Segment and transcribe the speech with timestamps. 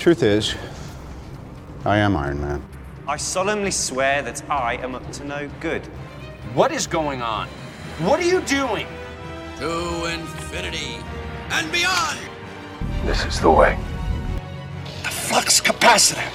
[0.00, 0.54] Truth is,
[1.84, 2.64] I am Iron Man.
[3.06, 5.84] I solemnly swear that I am up to no good.
[6.54, 7.48] What is going on?
[7.98, 8.86] What are you doing?
[9.58, 10.96] To infinity
[11.50, 12.18] and beyond!
[13.04, 13.78] This is the way.
[15.02, 16.26] The flux capacitor!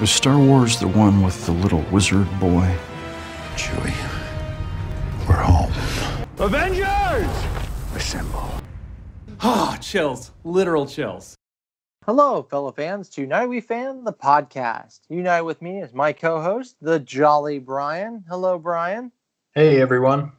[0.00, 2.74] Was Star Wars the one with the little wizard boy?
[3.56, 3.92] Chewie,
[5.28, 5.70] we're home.
[6.38, 7.28] Avengers!
[7.94, 8.50] Assemble.
[9.42, 10.32] Ah, chills.
[10.44, 11.33] Literal chills.
[12.06, 15.00] Hello, fellow fans, to United We Fan, the podcast.
[15.08, 18.22] United with me is my co host, the Jolly Brian.
[18.28, 19.10] Hello, Brian.
[19.54, 20.32] Hey, everyone.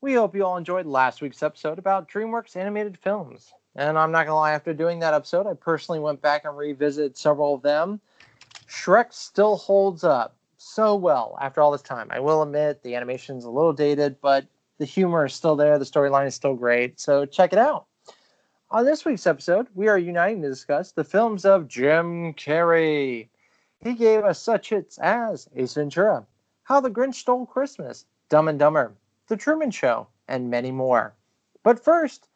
[0.00, 3.52] We hope you all enjoyed last week's episode about DreamWorks animated films.
[3.76, 6.56] And I'm not going to lie, after doing that episode, I personally went back and
[6.56, 8.00] revisited several of them.
[8.66, 12.08] Shrek still holds up so well after all this time.
[12.10, 14.44] I will admit the animation's a little dated, but
[14.78, 15.78] the humor is still there.
[15.78, 16.98] The storyline is still great.
[16.98, 17.86] So check it out.
[18.74, 23.28] On this week's episode, we are uniting to discuss the films of Jim Carrey.
[23.78, 26.26] He gave us such hits as Ace Ventura,
[26.64, 28.92] How the Grinch Stole Christmas, Dumb and Dumber,
[29.28, 31.14] The Truman Show, and many more.
[31.62, 32.26] But first,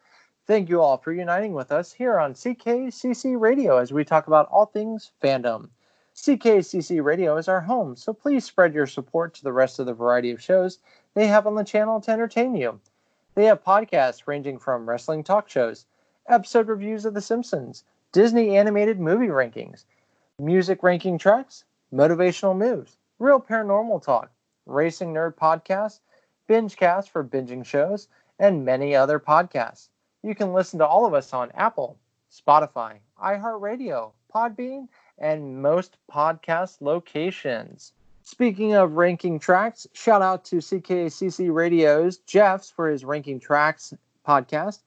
[0.47, 4.47] thank you all for uniting with us here on CKCC Radio as we talk about
[4.47, 5.67] all things fandom.
[6.15, 9.93] CKCC Radio is our home, so please spread your support to the rest of the
[9.93, 10.79] variety of shows
[11.15, 12.79] they have on the channel to entertain you.
[13.35, 15.85] They have podcasts ranging from wrestling talk shows,
[16.29, 19.85] episode reviews of The Simpsons, Disney animated movie rankings,
[20.39, 24.31] music ranking tracks, motivational moves, real paranormal talk,
[24.65, 25.99] racing nerd podcasts,
[26.47, 28.07] binge cast for binging shows,
[28.39, 29.89] and many other podcasts.
[30.23, 31.97] You can listen to all of us on Apple,
[32.31, 37.93] Spotify, iHeartRadio, Podbean, and most podcast locations.
[38.23, 43.93] Speaking of ranking tracks, shout out to CKCC Radio's Jeffs for his Ranking Tracks
[44.27, 44.79] podcast.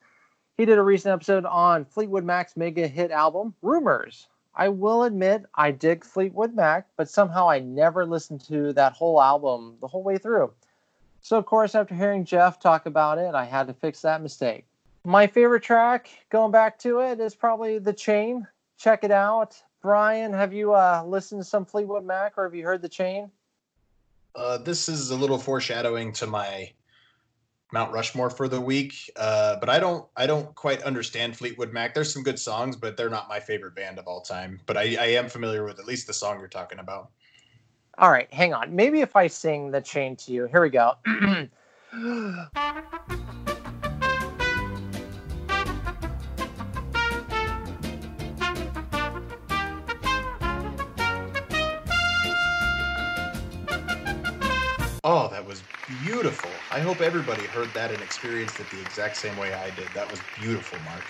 [0.57, 4.27] He did a recent episode on Fleetwood Mac's mega hit album, Rumors.
[4.53, 9.19] I will admit I dig Fleetwood Mac, but somehow I never listened to that whole
[9.19, 10.53] album the whole way through.
[11.21, 14.65] So, of course, after hearing Jeff talk about it, I had to fix that mistake.
[15.05, 18.45] My favorite track, going back to it, is probably The Chain.
[18.77, 19.59] Check it out.
[19.81, 23.31] Brian, have you uh, listened to some Fleetwood Mac or have you heard The Chain?
[24.35, 26.71] Uh, this is a little foreshadowing to my
[27.73, 31.95] Mount Rushmore for the week, uh, but I don't I don't quite understand Fleetwood Mac.
[31.95, 34.61] There's some good songs, but they're not my favorite band of all time.
[34.67, 37.09] But I, I am familiar with at least the song you're talking about.
[37.97, 38.75] All right, hang on.
[38.75, 40.45] Maybe if I sing the chain to you.
[40.45, 40.93] Here we go.
[55.05, 55.61] Oh, that was
[56.03, 56.49] beautiful.
[56.71, 59.87] I hope everybody heard that and experienced it the exact same way I did.
[59.93, 61.03] That was beautiful, Mark.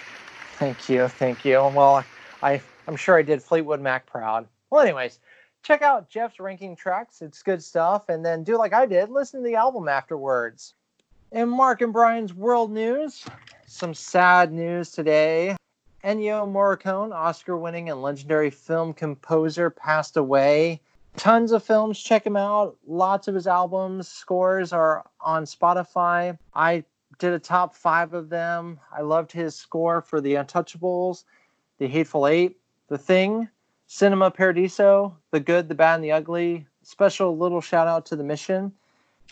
[0.54, 1.56] Thank you, thank you.
[1.56, 2.04] Well,
[2.42, 4.48] I I'm sure I did Fleetwood Mac proud.
[4.70, 5.20] Well, anyways,
[5.64, 7.22] check out Jeff's ranking tracks.
[7.22, 8.10] It's good stuff.
[8.10, 10.74] And then do like I did, listen to the album afterwards.
[11.32, 13.26] In Mark and Brian's world news,
[13.66, 15.56] some sad news today.
[16.04, 20.82] Ennio Morricone, Oscar-winning and legendary film composer, passed away
[21.16, 22.00] tons of films.
[22.00, 22.76] Check him out.
[22.88, 26.38] Lots of his albums, scores are on Spotify.
[26.54, 26.84] I
[27.20, 28.80] did a top five of them.
[28.96, 31.24] I loved his score for The Untouchables,
[31.78, 32.58] The Hateful Eight,
[32.88, 33.48] The Thing,
[33.88, 36.66] Cinema Paradiso, The Good, the Bad, and the Ugly.
[36.82, 38.72] Special little shout out to The Mission.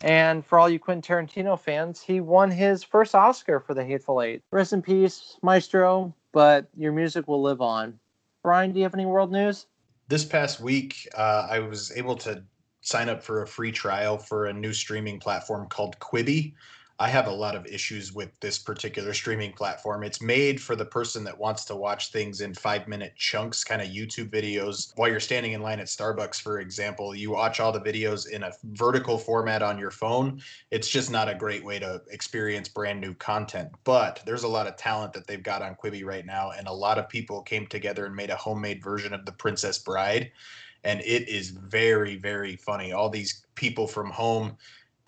[0.03, 4.21] And for all you Quentin Tarantino fans, he won his first Oscar for The Hateful
[4.21, 4.41] Eight.
[4.51, 7.99] Rest in peace, Maestro, but your music will live on.
[8.41, 9.67] Brian, do you have any world news?
[10.11, 12.43] This past week, uh, I was able to
[12.81, 16.53] sign up for a free trial for a new streaming platform called Quibi.
[17.01, 20.03] I have a lot of issues with this particular streaming platform.
[20.03, 23.81] It's made for the person that wants to watch things in five minute chunks, kind
[23.81, 24.91] of YouTube videos.
[24.97, 28.43] While you're standing in line at Starbucks, for example, you watch all the videos in
[28.43, 30.43] a vertical format on your phone.
[30.69, 33.69] It's just not a great way to experience brand new content.
[33.83, 36.71] But there's a lot of talent that they've got on Quibi right now, and a
[36.71, 40.31] lot of people came together and made a homemade version of The Princess Bride.
[40.83, 42.91] And it is very, very funny.
[42.91, 44.57] All these people from home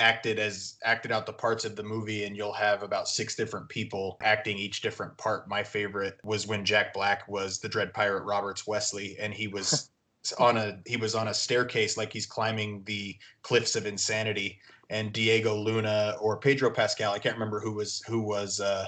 [0.03, 3.69] acted as acted out the parts of the movie and you'll have about six different
[3.69, 5.47] people acting each different part.
[5.47, 9.91] My favorite was when jack black was the dread pirate roberts wesley and he was
[10.39, 14.59] on a he was on a staircase like he's climbing the cliffs of insanity.
[14.89, 18.87] And diego luna or pedro pascal i can't remember who was who was uh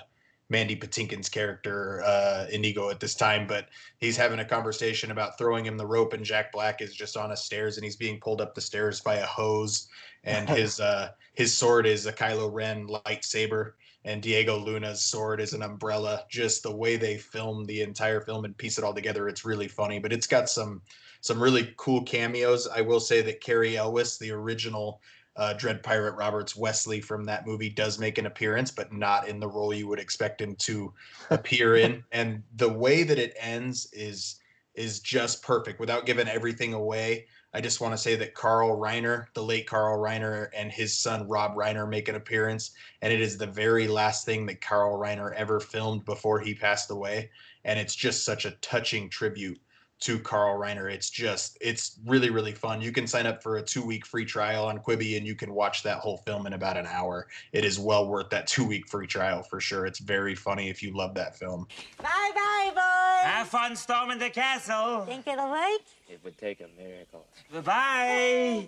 [0.49, 5.65] Mandy Patinkin's character, uh, Inigo, at this time, but he's having a conversation about throwing
[5.65, 8.41] him the rope, and Jack Black is just on a stairs, and he's being pulled
[8.41, 9.87] up the stairs by a hose,
[10.23, 15.53] and his uh, his sword is a Kylo Ren lightsaber, and Diego Luna's sword is
[15.53, 16.25] an umbrella.
[16.29, 19.67] Just the way they film the entire film and piece it all together, it's really
[19.67, 19.97] funny.
[19.97, 20.81] But it's got some
[21.21, 22.67] some really cool cameos.
[22.67, 25.01] I will say that Cary Elwes, the original
[25.35, 29.39] uh, Dread Pirate Roberts Wesley from that movie, does make an appearance, but not in
[29.39, 30.93] the role you would expect him to
[31.29, 32.03] appear in.
[32.11, 34.39] And the way that it ends is
[34.75, 37.27] is just perfect without giving everything away.
[37.53, 41.29] I just want to say that Carl Reiner, the late Carl Reiner, and his son
[41.29, 42.71] Rob Reiner make an appearance,
[43.01, 46.91] and it is the very last thing that Carl Reiner ever filmed before he passed
[46.91, 47.29] away,
[47.63, 49.57] and it's just such a touching tribute
[50.05, 50.91] to Carl Reiner.
[50.91, 52.79] It's just it's really really fun.
[52.79, 55.81] You can sign up for a 2-week free trial on Quibi and you can watch
[55.81, 57.27] that whole film in about an hour.
[57.53, 59.87] It is well worth that 2-week free trial for sure.
[59.87, 61.67] It's very funny if you love that film.
[61.97, 63.31] Bye bye, boys.
[63.31, 65.01] Have fun storming the castle.
[65.07, 65.81] Think it'll work?
[66.07, 67.25] It would take a miracle.
[67.51, 68.67] Bye-bye.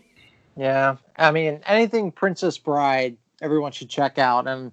[0.56, 4.72] Yeah, I mean anything Princess Bride, everyone should check out, and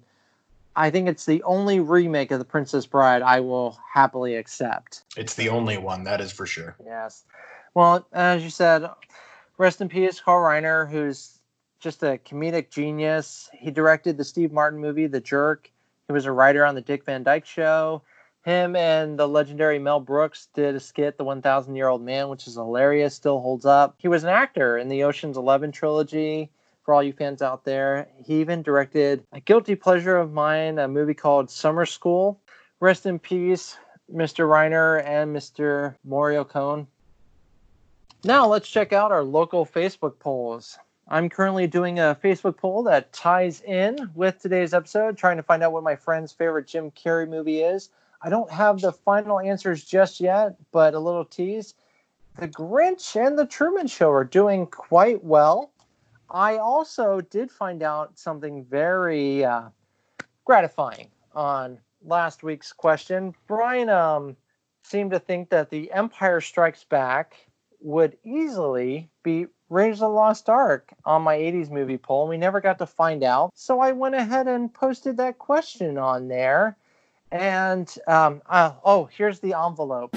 [0.75, 5.03] I think it's the only remake of the Princess Bride I will happily accept.
[5.15, 6.75] It's the only one, that is for sure.
[6.85, 7.23] Yes.
[7.73, 8.89] Well, as you said,
[9.57, 11.39] rest in peace, Carl Reiner, who's
[11.79, 13.49] just a comedic genius.
[13.53, 15.71] He directed the Steve Martin movie, The Jerk.
[16.07, 18.01] He was a writer on the Dick Van Dyke Show.
[18.43, 22.47] Him and the legendary Mel Brooks did a skit, The 1000 Year Old Man, which
[22.47, 23.95] is hilarious, still holds up.
[23.97, 26.51] He was an actor in the Ocean's Eleven trilogy
[26.85, 28.07] for all you fans out there.
[28.23, 32.39] He even directed a guilty pleasure of mine, a movie called Summer School.
[32.79, 33.77] Rest in peace,
[34.13, 34.47] Mr.
[34.47, 35.95] Reiner and Mr.
[36.07, 36.85] Morricone.
[38.23, 40.77] Now let's check out our local Facebook polls.
[41.07, 45.63] I'm currently doing a Facebook poll that ties in with today's episode, trying to find
[45.63, 47.89] out what my friend's favorite Jim Carrey movie is.
[48.21, 51.75] I don't have the final answers just yet, but a little tease.
[52.39, 55.71] The Grinch and The Truman Show are doing quite well.
[56.29, 59.69] I also did find out something very uh,
[60.43, 63.33] gratifying on last week's question.
[63.47, 64.35] Brian um,
[64.83, 67.35] seemed to think that The Empire Strikes Back
[67.79, 72.27] would easily beat Raiders of the Lost Ark on my 80s movie poll.
[72.27, 73.51] We never got to find out.
[73.55, 76.77] So I went ahead and posted that question on there.
[77.31, 80.15] And um, uh, oh, here's the envelope.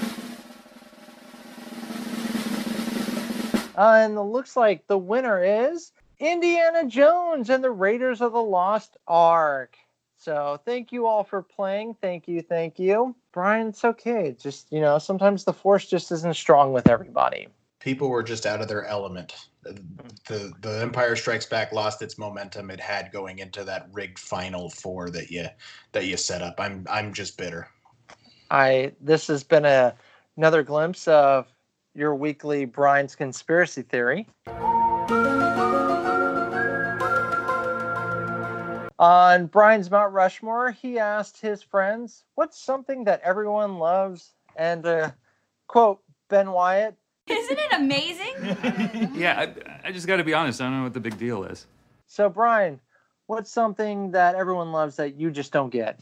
[3.75, 8.43] Uh, and it looks like the winner is Indiana Jones and the Raiders of the
[8.43, 9.77] Lost Ark.
[10.17, 11.95] So thank you all for playing.
[12.01, 13.15] Thank you, thank you.
[13.31, 14.35] Brian, it's okay.
[14.37, 17.47] Just, you know, sometimes the force just isn't strong with everybody.
[17.79, 19.33] People were just out of their element.
[19.63, 24.69] The the Empire Strikes Back lost its momentum it had going into that rigged final
[24.69, 25.45] four that you
[25.93, 26.55] that you set up.
[26.59, 27.69] I'm I'm just bitter.
[28.51, 29.95] I this has been a
[30.35, 31.47] another glimpse of
[31.95, 34.27] your weekly Brian's conspiracy theory.
[38.99, 44.33] On Brian's Mount Rushmore, he asked his friends, What's something that everyone loves?
[44.57, 45.11] And, uh,
[45.67, 46.95] quote, Ben Wyatt.
[47.27, 49.13] Isn't it amazing?
[49.15, 50.59] yeah, I, I just got to be honest.
[50.59, 51.65] I don't know what the big deal is.
[52.07, 52.79] So, Brian,
[53.27, 55.99] what's something that everyone loves that you just don't get?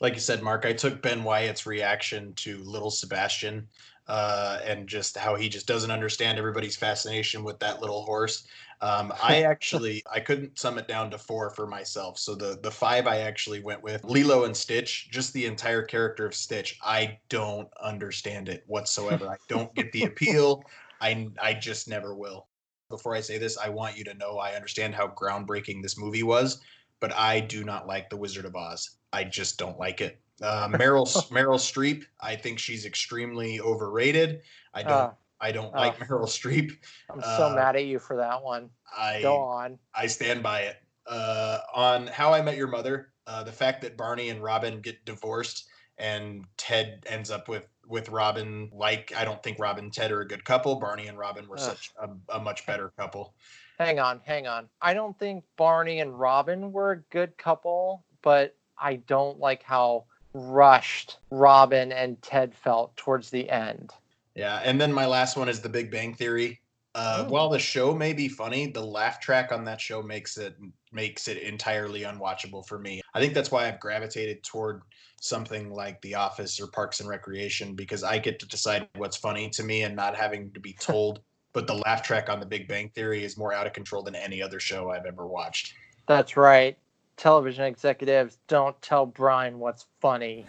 [0.00, 3.68] Like you said, Mark, I took Ben Wyatt's reaction to Little Sebastian
[4.06, 8.46] uh, and just how he just doesn't understand everybody's fascination with that little horse.
[8.80, 12.18] Um, I actually I couldn't sum it down to four for myself.
[12.18, 16.26] So the the five I actually went with Lilo and Stitch, just the entire character
[16.26, 16.78] of Stitch.
[16.82, 19.28] I don't understand it whatsoever.
[19.28, 20.62] I don't get the appeal.
[21.00, 22.48] I I just never will.
[22.88, 26.22] Before I say this, I want you to know I understand how groundbreaking this movie
[26.22, 26.60] was,
[27.00, 28.98] but I do not like The Wizard of Oz.
[29.12, 30.20] I just don't like it.
[30.42, 34.42] Uh, Meryl Meryl Streep, I think she's extremely overrated.
[34.74, 35.10] I don't uh,
[35.44, 36.72] I don't like Meryl Streep.
[37.10, 38.70] I'm so uh, mad at you for that one.
[38.96, 39.78] I go on.
[39.94, 40.76] I stand by it.
[41.06, 45.04] Uh, on How I Met Your Mother, uh, the fact that Barney and Robin get
[45.04, 48.70] divorced and Ted ends up with with Robin.
[48.72, 50.76] Like I don't think Robin and Ted are a good couple.
[50.76, 53.34] Barney and Robin were such a, a much better couple.
[53.78, 54.70] Hang on, hang on.
[54.80, 60.06] I don't think Barney and Robin were a good couple, but I don't like how
[60.32, 63.92] rushed Robin and Ted felt towards the end.
[64.34, 66.60] Yeah, and then my last one is The Big Bang Theory.
[66.94, 67.30] Uh, oh.
[67.30, 70.56] While the show may be funny, the laugh track on that show makes it
[70.92, 73.00] makes it entirely unwatchable for me.
[73.14, 74.82] I think that's why I've gravitated toward
[75.20, 79.50] something like The Office or Parks and Recreation because I get to decide what's funny
[79.50, 81.20] to me and not having to be told.
[81.52, 84.14] but the laugh track on The Big Bang Theory is more out of control than
[84.14, 85.74] any other show I've ever watched.
[86.06, 86.76] That's right.
[87.16, 90.46] Television executives don't tell Brian what's funny.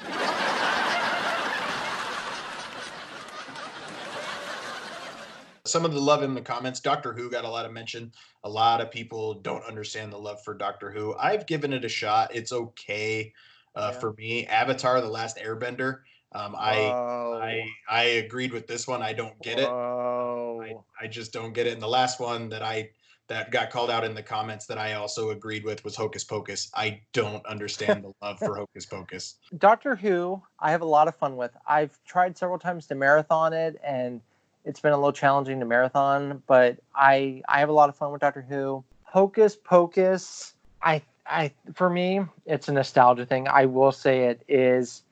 [5.76, 6.80] Some of the love in the comments.
[6.80, 8.14] Doctor Who got a lot of mention.
[8.46, 11.14] A lot of people don't understand the love for Doctor Who.
[11.20, 12.34] I've given it a shot.
[12.34, 13.34] It's okay
[13.76, 14.00] uh, Yeah.
[14.00, 14.46] for me.
[14.48, 16.00] Avatar: The Last Airbender.
[16.32, 16.94] Um, I
[17.34, 19.02] I I agreed with this one.
[19.02, 19.68] I don't get it.
[19.68, 20.86] Whoa.
[21.02, 21.74] I just don't get it.
[21.74, 22.92] And the last one that I
[23.28, 26.72] that got called out in the comments that I also agreed with was Hocus Pocus.
[26.74, 29.40] I don't understand the love for Hocus Pocus.
[29.58, 31.52] Doctor Who, I have a lot of fun with.
[31.68, 34.22] I've tried several times to marathon it, and
[34.66, 38.12] it's been a little challenging to marathon, but I I have a lot of fun
[38.12, 38.84] with Doctor Who.
[39.04, 43.48] Hocus Pocus, I I for me, it's a nostalgia thing.
[43.48, 45.04] I will say it is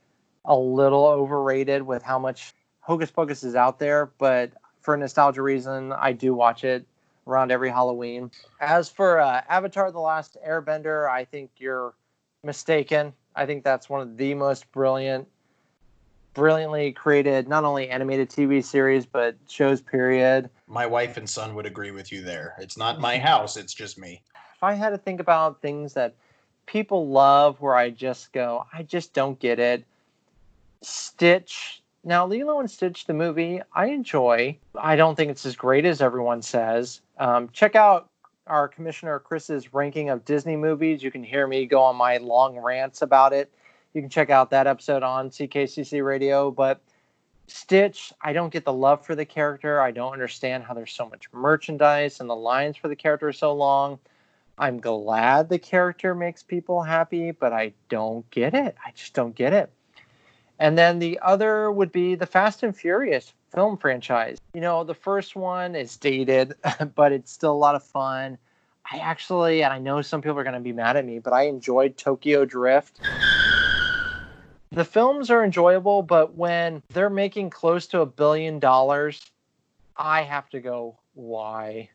[0.46, 5.94] a little overrated with how much Hocus Pocus is out there, but for nostalgia reason,
[5.94, 6.86] I do watch it
[7.26, 8.32] around every Halloween.
[8.60, 11.94] As for uh, Avatar: The Last Airbender, I think you're
[12.44, 13.14] mistaken.
[13.36, 15.28] I think that's one of the most brilliant,
[16.34, 20.50] brilliantly created, not only animated TV series, but shows, period.
[20.68, 22.56] My wife and son would agree with you there.
[22.60, 24.22] It's not my house, it's just me.
[24.56, 26.16] If I had to think about things that
[26.66, 29.86] people love where I just go, I just don't get it.
[30.82, 31.82] Stitch.
[32.04, 34.58] Now, Lilo and Stitch, the movie, I enjoy.
[34.76, 37.02] I don't think it's as great as everyone says.
[37.18, 38.10] Um, check out
[38.48, 41.02] our Commissioner Chris's ranking of Disney movies.
[41.02, 43.50] You can hear me go on my long rants about it.
[43.94, 46.52] You can check out that episode on CKCC Radio.
[46.52, 46.82] But
[47.48, 49.82] Stitch, I don't get the love for the character.
[49.82, 53.34] I don't understand how there's so much merchandise and the lines for the character are
[53.34, 54.00] so long.
[54.58, 58.76] I'm glad the character makes people happy, but I don't get it.
[58.86, 59.72] I just don't get it.
[60.60, 64.38] And then the other would be the Fast and Furious film franchise.
[64.54, 66.56] You know, the first one is dated,
[66.96, 68.38] but it's still a lot of fun.
[68.92, 71.34] I actually, and I know some people are going to be mad at me, but
[71.34, 73.00] I enjoyed Tokyo Drift.
[74.74, 79.22] The films are enjoyable, but when they're making close to a billion dollars,
[79.96, 81.90] I have to go, why?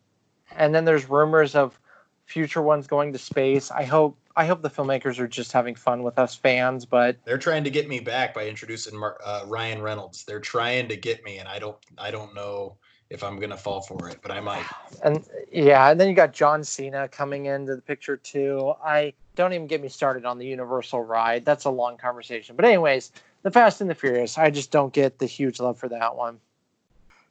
[0.57, 1.79] And then there's rumors of
[2.27, 3.71] future ones going to space.
[3.71, 7.39] I hope I hope the filmmakers are just having fun with us fans, but They're
[7.39, 10.23] trying to get me back by introducing Mar- uh, Ryan Reynolds.
[10.23, 12.77] They're trying to get me, and I don't I don't know
[13.11, 14.65] if I'm gonna fall for it, but I might.
[15.03, 18.75] and yeah, and then you got John Cena coming into the picture too.
[18.85, 21.45] I don't even get me started on the Universal ride.
[21.45, 22.57] That's a long conversation.
[22.57, 23.13] But anyways,
[23.43, 26.41] the Fast and the Furious, I just don't get the huge love for that one.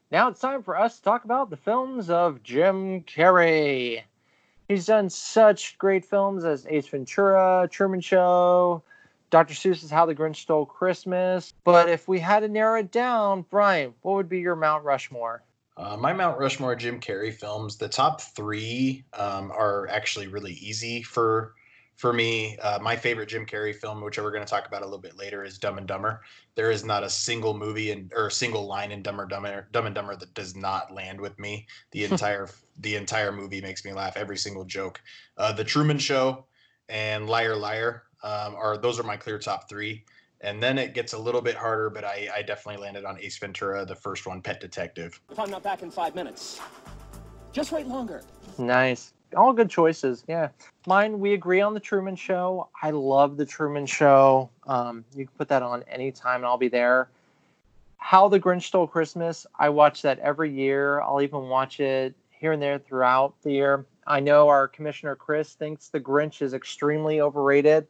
[0.10, 4.03] Now it's time for us to talk about the films of Jim Carrey.
[4.69, 8.84] He's done such great films as Ace Ventura, Truman Show,
[9.29, 9.53] Dr.
[9.53, 11.53] Seuss's How the Grinch Stole Christmas.
[11.63, 15.43] But if we had to narrow it down, Brian, what would be your Mount Rushmore?
[15.77, 21.03] Uh, my Mount Rushmore Jim Carrey films, the top three um, are actually really easy
[21.03, 21.53] for
[21.98, 22.57] for me.
[22.57, 25.17] Uh, my favorite Jim Carrey film, which we're going to talk about a little bit
[25.17, 26.22] later, is Dumb and Dumber.
[26.55, 29.67] There is not a single movie and or a single line in Dumb, or Dumber,
[29.72, 31.67] Dumb and Dumber that does not land with me.
[31.91, 34.17] The entire the entire movie makes me laugh.
[34.17, 35.00] Every single joke.
[35.38, 36.46] Uh, the Truman Show
[36.89, 40.05] and Liar Liar um, are those are my clear top three.
[40.41, 43.38] And then it gets a little bit harder, but I, I definitely landed on Ace
[43.38, 45.20] Ventura, the first one, Pet Detective.
[45.32, 46.60] If I'm not back in five minutes,
[47.51, 48.22] just wait longer.
[48.58, 49.13] Nice.
[49.36, 50.24] All good choices.
[50.27, 50.50] Yeah.
[50.86, 52.70] Mine, we agree on the Truman Show.
[52.82, 54.50] I love the Truman Show.
[54.67, 57.10] Um, you can put that on anytime and I'll be there.
[57.98, 59.46] How the Grinch Stole Christmas.
[59.58, 61.01] I watch that every year.
[61.01, 63.86] I'll even watch it here and there throughout the year.
[64.06, 67.88] I know our commissioner Chris thinks the Grinch is extremely overrated,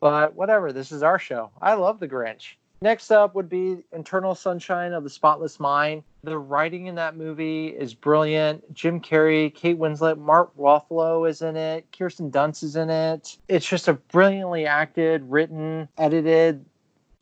[0.00, 0.72] but whatever.
[0.72, 1.50] This is our show.
[1.60, 2.54] I love the Grinch.
[2.82, 6.02] Next up would be Eternal Sunshine of the Spotless Mind.
[6.24, 8.72] The writing in that movie is brilliant.
[8.72, 11.86] Jim Carrey, Kate Winslet, Mark Ruffalo is in it.
[11.96, 13.36] Kirsten Dunst is in it.
[13.48, 16.64] It's just a brilliantly acted, written, edited,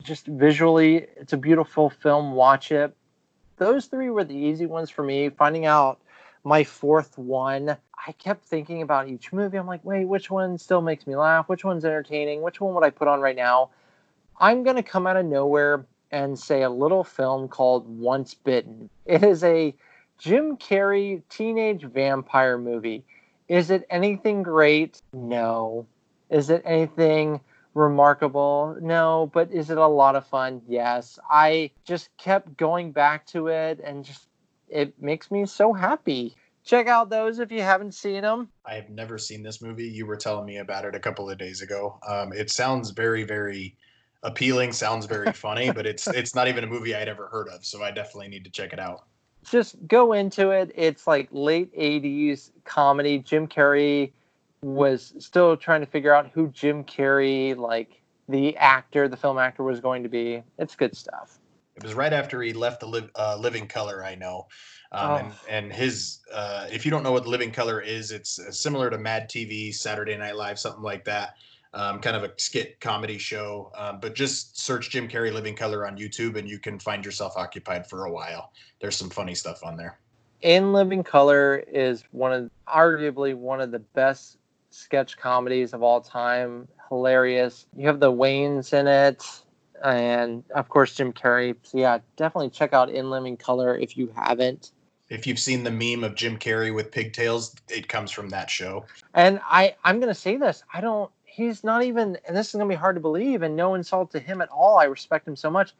[0.01, 2.33] just visually, it's a beautiful film.
[2.33, 2.95] Watch it.
[3.57, 5.29] Those three were the easy ones for me.
[5.29, 5.99] Finding out
[6.43, 7.77] my fourth one,
[8.07, 9.57] I kept thinking about each movie.
[9.57, 11.49] I'm like, wait, which one still makes me laugh?
[11.49, 12.41] Which one's entertaining?
[12.41, 13.69] Which one would I put on right now?
[14.39, 18.89] I'm going to come out of nowhere and say a little film called Once Bitten.
[19.05, 19.75] It is a
[20.17, 23.03] Jim Carrey teenage vampire movie.
[23.47, 25.01] Is it anything great?
[25.13, 25.85] No.
[26.29, 27.41] Is it anything
[27.73, 28.77] remarkable?
[28.81, 29.29] No.
[29.33, 30.61] But is it a lot of fun?
[30.67, 31.19] Yes.
[31.29, 34.28] I just kept going back to it and just
[34.69, 36.35] it makes me so happy.
[36.63, 38.49] Check out those if you haven't seen them.
[38.65, 39.87] I have never seen this movie.
[39.87, 41.97] You were telling me about it a couple of days ago.
[42.07, 43.75] Um, it sounds very, very
[44.23, 44.71] appealing.
[44.73, 47.65] Sounds very funny, but it's it's not even a movie I'd ever heard of.
[47.65, 49.05] So I definitely need to check it out.
[49.49, 50.71] Just go into it.
[50.75, 53.19] It's like late '80s comedy.
[53.19, 54.11] Jim Carrey
[54.61, 59.63] was still trying to figure out who Jim Carrey, like the actor, the film actor,
[59.63, 60.43] was going to be.
[60.57, 61.38] It's good stuff.
[61.79, 64.03] It was right after he left the liv- uh, Living Color.
[64.03, 64.47] I know,
[64.91, 65.15] um, Oh.
[65.15, 68.89] and and his uh, if you don't know what Living Color is, it's uh, similar
[68.89, 71.35] to Mad TV, Saturday Night Live, something like that.
[71.73, 75.87] Um, kind of a skit comedy show, um, but just search Jim Carrey Living Color
[75.87, 78.51] on YouTube, and you can find yourself occupied for a while.
[78.81, 79.99] There's some funny stuff on there.
[80.41, 84.37] In Living Color is one of arguably one of the best
[84.71, 86.67] sketch comedies of all time.
[86.89, 87.67] Hilarious.
[87.77, 89.23] You have the Waynes in it,
[89.83, 91.55] and of course Jim Carrey.
[91.63, 94.71] So yeah, definitely check out In Living Color if you haven't.
[95.09, 98.85] If you've seen the meme of Jim Carrey with pigtails, it comes from that show.
[99.13, 100.63] And I, I'm gonna say this.
[100.73, 101.11] I don't.
[101.25, 102.17] He's not even.
[102.27, 103.41] And this is gonna be hard to believe.
[103.41, 104.77] And no insult to him at all.
[104.77, 105.73] I respect him so much.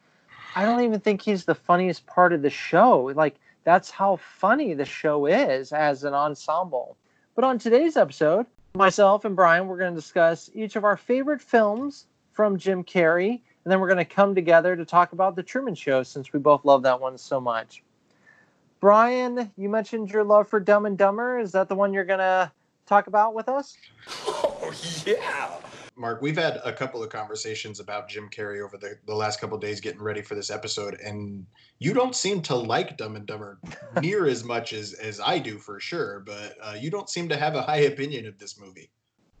[0.56, 3.12] I don't even think he's the funniest part of the show.
[3.14, 6.96] Like that's how funny the show is as an ensemble.
[7.34, 11.40] But on today's episode, myself and Brian, we're going to discuss each of our favorite
[11.40, 15.42] films from Jim Carrey, and then we're going to come together to talk about The
[15.42, 17.82] Truman Show since we both love that one so much.
[18.80, 21.38] Brian, you mentioned your love for Dumb and Dumber.
[21.38, 22.50] Is that the one you're going to
[22.86, 23.76] talk about with us?
[24.62, 24.72] Oh
[25.06, 25.56] yeah.
[25.96, 29.56] Mark, we've had a couple of conversations about Jim Carrey over the, the last couple
[29.56, 31.44] of days getting ready for this episode, and
[31.78, 33.58] you don't seem to like Dumb and Dumber
[34.02, 37.36] near as much as, as I do for sure, but uh, you don't seem to
[37.36, 38.90] have a high opinion of this movie.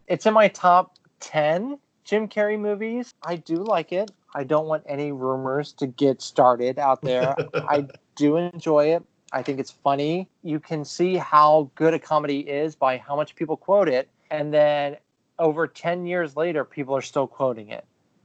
[0.06, 1.78] It's in my top 10
[2.10, 3.14] Jim Carrey movies.
[3.22, 4.10] I do like it.
[4.34, 7.36] I don't want any rumors to get started out there.
[7.54, 7.86] I
[8.16, 9.04] do enjoy it.
[9.32, 10.28] I think it's funny.
[10.42, 14.08] You can see how good a comedy is by how much people quote it.
[14.28, 14.96] And then
[15.38, 17.84] over 10 years later, people are still quoting it.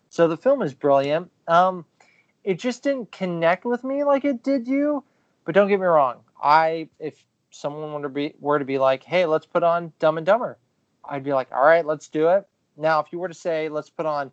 [0.09, 1.29] So the film is brilliant.
[1.47, 1.85] Um,
[2.43, 5.03] it just didn't connect with me like it did you.
[5.45, 6.21] But don't get me wrong.
[6.41, 10.17] I, if someone were to be, were to be like, hey, let's put on Dumb
[10.17, 10.57] and Dumber,
[11.07, 12.47] I'd be like, all right, let's do it.
[12.77, 14.31] Now, if you were to say, let's put on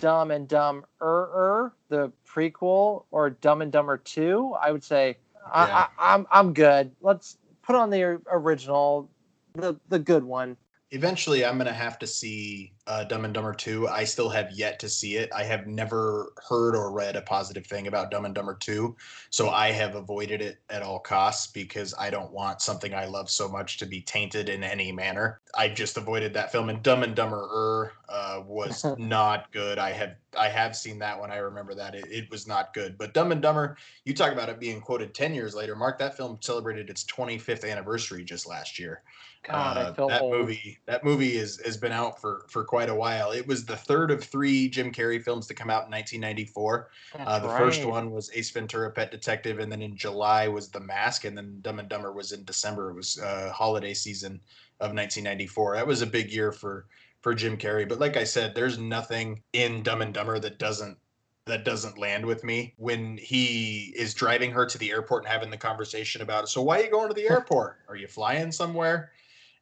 [0.00, 5.16] Dumb and Dumb Er, the prequel, or Dumb and Dumber 2, I would say,
[5.52, 5.86] I, Yeah.
[5.98, 6.92] I, I'm, I'm good.
[7.00, 9.10] Let's put on the original,
[9.54, 10.56] the, the good one.
[10.92, 13.86] Eventually, I'm going to have to see uh, Dumb and Dumber 2.
[13.86, 15.30] I still have yet to see it.
[15.32, 18.96] I have never heard or read a positive thing about Dumb and Dumber 2.
[19.30, 23.30] So I have avoided it at all costs because I don't want something I love
[23.30, 25.40] so much to be tainted in any manner.
[25.56, 26.68] I just avoided that film.
[26.68, 29.78] And Dumb and Dumber uh, was not good.
[29.78, 31.30] I have I have seen that one.
[31.30, 31.94] I remember that.
[31.94, 32.98] It, it was not good.
[32.98, 35.76] But Dumb and Dumber, you talk about it being quoted 10 years later.
[35.76, 39.02] Mark, that film celebrated its 25th anniversary just last year.
[39.42, 40.32] God, I Uh, feel that old.
[40.32, 43.32] movie that movie is, has been out for for quite a while.
[43.32, 46.90] It was the third of three Jim Carrey films to come out in 1994.
[47.14, 50.80] Uh, the first one was Ace Ventura: Pet Detective, and then in July was The
[50.80, 52.90] Mask, and then Dumb and Dumber was in December.
[52.90, 54.34] It was uh, holiday season
[54.80, 55.76] of 1994.
[55.76, 56.86] That was a big year for
[57.22, 57.88] for Jim Carrey.
[57.88, 60.98] But like I said, there's nothing in Dumb and Dumber that doesn't
[61.46, 65.50] that doesn't land with me when he is driving her to the airport and having
[65.50, 69.10] the conversation about so why are you going to the airport are you flying somewhere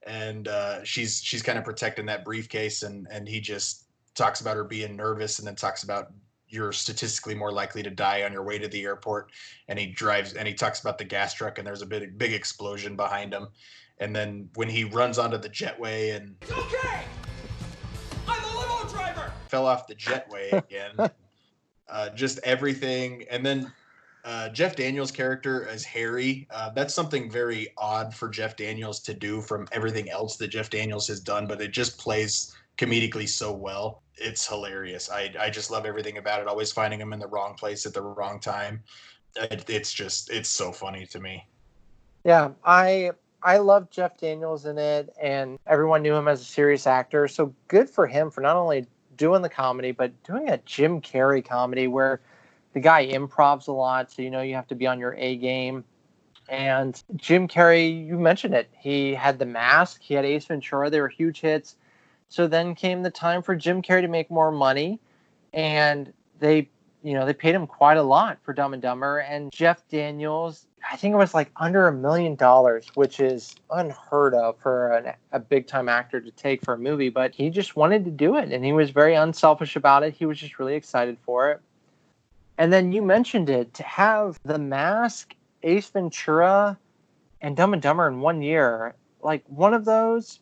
[0.06, 3.84] and uh, she's she's kind of protecting that briefcase and and he just
[4.14, 6.12] talks about her being nervous and then talks about
[6.48, 9.30] you're statistically more likely to die on your way to the airport
[9.68, 12.32] and he drives and he talks about the gas truck and there's a big big
[12.32, 13.48] explosion behind him
[13.98, 17.02] and then when he runs onto the jetway and Okay!
[18.26, 19.32] I'm a limo driver!
[19.48, 20.92] fell off the jetway again.
[21.88, 23.72] uh, just everything, and then
[24.28, 26.46] uh, Jeff Daniels' character as Harry.
[26.50, 30.68] Uh, that's something very odd for Jeff Daniels to do from everything else that Jeff
[30.68, 34.02] Daniels has done, but it just plays comedically so well.
[34.16, 35.10] It's hilarious.
[35.10, 36.46] I I just love everything about it.
[36.46, 38.82] Always finding him in the wrong place at the wrong time.
[39.34, 41.46] It, it's just it's so funny to me.
[42.22, 43.12] Yeah, I
[43.42, 47.28] I love Jeff Daniels in it, and everyone knew him as a serious actor.
[47.28, 48.84] So good for him for not only
[49.16, 52.20] doing the comedy, but doing a Jim Carrey comedy where
[52.72, 54.10] the guy improvs a lot.
[54.10, 55.84] So you know you have to be on your A game.
[56.48, 58.70] And Jim Carrey, you mentioned it.
[58.72, 60.00] He had The Mask.
[60.00, 60.88] He had Ace Ventura.
[60.88, 61.76] They were huge hits.
[62.28, 65.00] So then came the time for Jim Carrey to make more money,
[65.54, 66.68] and they,
[67.02, 69.18] you know, they paid him quite a lot for Dumb and Dumber.
[69.18, 74.34] And Jeff Daniels, I think it was like under a million dollars, which is unheard
[74.34, 77.08] of for an, a big time actor to take for a movie.
[77.08, 80.12] But he just wanted to do it, and he was very unselfish about it.
[80.12, 81.62] He was just really excited for it.
[82.58, 86.76] And then you mentioned it to have The Mask, Ace Ventura,
[87.40, 88.96] and Dumb and Dumber in one year.
[89.22, 90.40] Like one of those,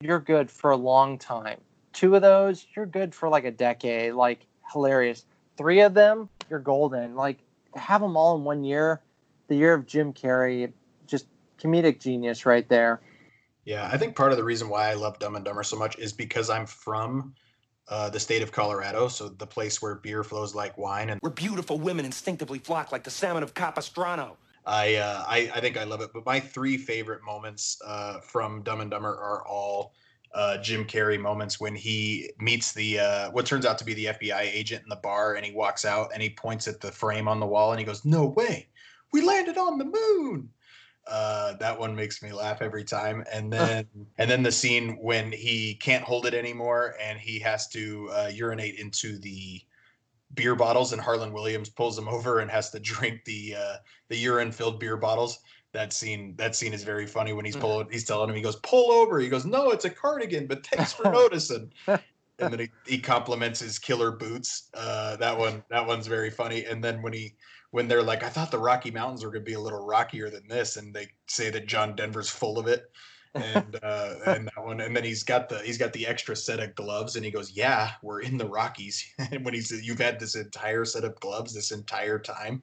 [0.00, 1.58] you're good for a long time.
[1.94, 4.12] Two of those, you're good for like a decade.
[4.12, 5.24] Like hilarious.
[5.56, 7.14] Three of them, you're golden.
[7.16, 7.38] Like
[7.74, 9.00] have them all in one year,
[9.48, 10.70] the year of Jim Carrey,
[11.06, 11.26] just
[11.58, 13.00] comedic genius right there.
[13.64, 15.98] Yeah, I think part of the reason why I love Dumb and Dumber so much
[15.98, 17.34] is because I'm from
[17.88, 21.32] uh, the state of Colorado, so the place where beer flows like wine, and Where
[21.32, 24.36] beautiful women instinctively flock like the salmon of Capistrano.
[24.66, 26.10] I, uh, I I think I love it.
[26.14, 29.92] But my three favorite moments uh, from Dumb and Dumber are all
[30.34, 34.06] uh, Jim Carrey moments when he meets the uh, what turns out to be the
[34.06, 37.28] FBI agent in the bar, and he walks out and he points at the frame
[37.28, 38.68] on the wall and he goes, "No way,
[39.12, 40.48] we landed on the moon."
[41.06, 43.24] Uh, that one makes me laugh every time.
[43.32, 43.86] And then
[44.18, 48.30] and then the scene when he can't hold it anymore and he has to uh,
[48.32, 49.60] urinate into the
[50.34, 53.76] beer bottles and Harland Williams pulls him over and has to drink the uh,
[54.08, 55.38] the urine filled beer bottles.
[55.72, 58.56] That scene that scene is very funny when he's pulling he's telling him he goes
[58.56, 59.18] pull over.
[59.18, 61.72] He goes no it's a cardigan but thanks for noticing.
[62.40, 64.68] And then he, he compliments his killer boots.
[64.74, 66.64] Uh, that one that one's very funny.
[66.64, 67.36] And then when he
[67.74, 70.46] when they're like I thought the Rocky Mountains were gonna be a little rockier than
[70.46, 72.84] this and they say that John Denver's full of it
[73.34, 76.60] and uh, and that one, and then he's got the he's got the extra set
[76.60, 79.98] of gloves, and he goes, "Yeah, we're in the Rockies." and when he says, "You've
[79.98, 82.62] had this entire set of gloves this entire time,"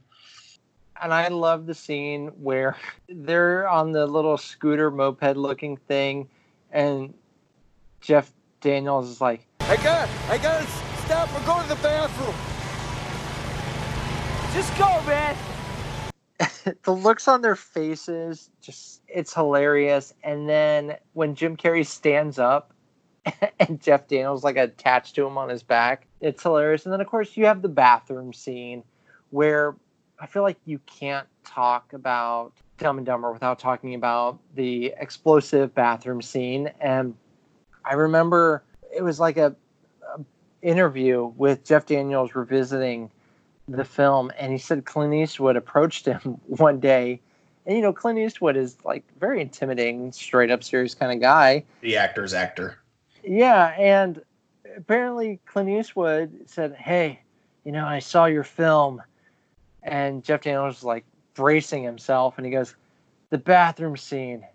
[1.02, 2.78] and I love the scene where
[3.10, 6.30] they're on the little scooter moped looking thing,
[6.72, 7.14] and
[8.00, 10.68] Jeff Daniels is like, I got, I got to
[11.04, 12.51] stop or go to the bathroom.
[14.54, 15.38] Just go, man.
[16.84, 20.14] the looks on their faces just it's hilarious.
[20.24, 22.74] And then when jim carrey stands up
[23.60, 26.86] and jeff daniels like attached to him on his back it's hilarious.
[26.86, 28.84] And then of course you have the bathroom scene
[29.30, 29.76] where
[30.20, 35.74] i feel like you can't talk about dumb and dumber without talking about the explosive
[35.74, 36.72] bathroom scene.
[36.80, 37.16] And
[37.86, 39.56] i remember it was like a,
[40.18, 40.24] a
[40.62, 43.12] interview with jeff daniels revisiting
[43.72, 47.20] the film and he said Clint Eastwood approached him one day.
[47.66, 51.64] And you know Clint Eastwood is like very intimidating straight up serious kind of guy.
[51.82, 52.78] The actor's actor.
[53.24, 54.22] Yeah and
[54.76, 57.22] apparently Clint Eastwood said hey
[57.64, 59.02] you know I saw your film.
[59.84, 62.76] And Jeff Daniels was like bracing himself and he goes
[63.30, 64.46] the bathroom scene.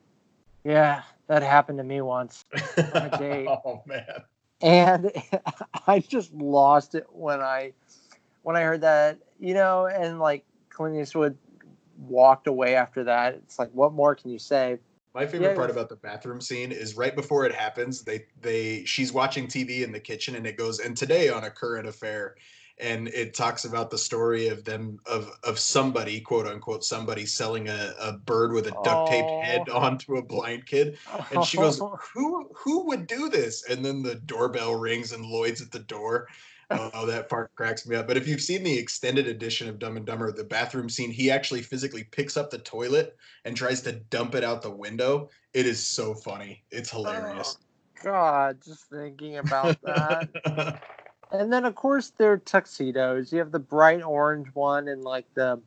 [0.64, 2.44] Yeah that happened to me once
[2.94, 3.48] on a date.
[3.48, 4.22] Oh man.
[4.61, 5.12] And
[5.87, 7.72] I just lost it when I
[8.47, 11.37] when I heard that, you know, and like Clint Eastwood
[11.99, 13.35] walked away after that.
[13.35, 14.79] It's like, what more can you say?
[15.17, 18.03] My favorite yeah, part about the bathroom scene is right before it happens.
[18.05, 21.51] They they she's watching TV in the kitchen and it goes and today on a
[21.51, 22.37] current affair,
[22.79, 27.67] and it talks about the story of them of of somebody quote unquote somebody selling
[27.69, 29.43] a, a bird with a duct taped oh.
[29.43, 30.99] head onto a blind kid,
[31.33, 31.83] and she goes,
[32.15, 33.69] who who would do this?
[33.69, 36.29] And then the doorbell rings and Lloyd's at the door
[36.70, 38.07] oh, that part cracks me up.
[38.07, 41.31] But if you've seen the extended edition of Dumb and Dumber, the bathroom scene, he
[41.31, 45.31] actually physically picks up the toilet and tries to dump it out the window.
[45.55, 46.64] It is so funny.
[46.70, 47.59] It's hilarious.
[47.61, 50.83] Oh, God, just thinking about that.
[51.33, 53.33] and then, of course, there are tuxedos.
[53.33, 55.61] You have the bright orange one and like the,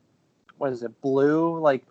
[0.58, 1.84] what is it, blue, like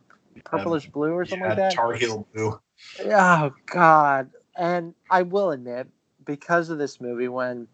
[0.43, 1.73] purplish um, blue or something yeah, like that?
[1.73, 2.59] Tar heel blue.
[3.05, 4.29] Oh, God.
[4.55, 5.87] And I will admit,
[6.25, 7.67] because of this movie, when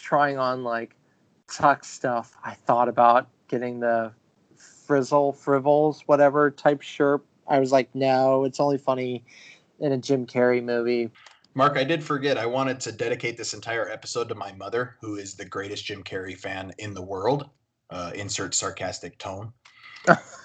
[0.00, 0.94] trying on like
[1.48, 4.12] tux stuff, I thought about getting the
[4.56, 7.24] frizzle, frivels, whatever type shirt.
[7.46, 9.24] I was like, no, it's only funny
[9.80, 11.10] in a Jim Carrey movie.
[11.54, 12.38] Mark, I did forget.
[12.38, 16.04] I wanted to dedicate this entire episode to my mother, who is the greatest Jim
[16.04, 17.48] Carrey fan in the world.
[17.90, 19.52] Uh, insert sarcastic tone.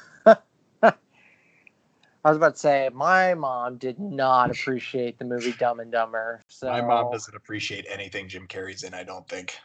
[2.26, 6.42] I was about to say my mom did not appreciate the movie Dumb and Dumber.
[6.48, 8.94] So my mom doesn't appreciate anything Jim Carrey's in.
[8.94, 9.58] I don't think.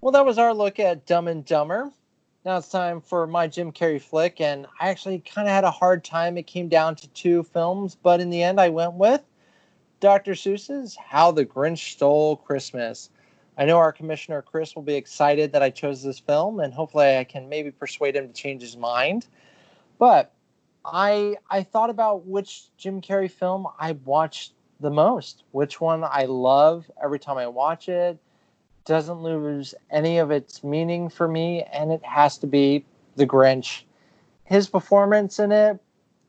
[0.00, 1.92] Well, that was our look at Dumb and Dumber.
[2.44, 5.70] Now it's time for my Jim Carrey flick, and I actually kind of had a
[5.70, 6.36] hard time.
[6.36, 9.22] It came down to two films, but in the end, I went with
[10.00, 10.32] Dr.
[10.32, 13.10] Seuss's How the Grinch Stole Christmas.
[13.56, 17.16] I know our commissioner Chris will be excited that I chose this film, and hopefully,
[17.16, 19.26] I can maybe persuade him to change his mind.
[19.98, 20.32] But
[20.84, 26.24] I I thought about which Jim Carrey film I watched the most, which one I
[26.24, 28.18] love every time I watch it,
[28.84, 32.84] doesn't lose any of its meaning for me, and it has to be
[33.16, 33.84] The Grinch.
[34.44, 35.78] His performance in it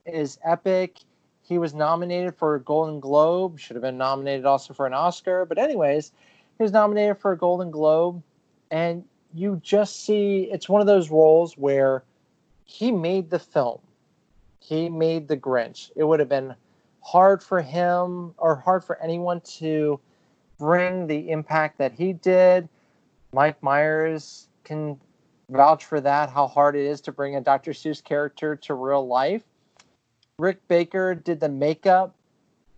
[0.06, 1.00] is epic.
[1.41, 5.46] He was nominated for a Golden Globe, should have been nominated also for an Oscar,
[5.46, 6.12] but anyways,
[6.58, 8.24] he was nominated for a Golden Globe,
[8.72, 12.04] and you just see it's one of those roles where
[12.63, 13.80] he made the film
[14.67, 15.91] he made the Grinch.
[15.95, 16.56] It would have been
[17.01, 19.99] hard for him or hard for anyone to
[20.58, 22.67] bring the impact that he did.
[23.32, 24.99] Mike Myers can
[25.49, 27.71] vouch for that, how hard it is to bring a Dr.
[27.71, 29.43] Seuss character to real life.
[30.39, 32.15] Rick Baker did the makeup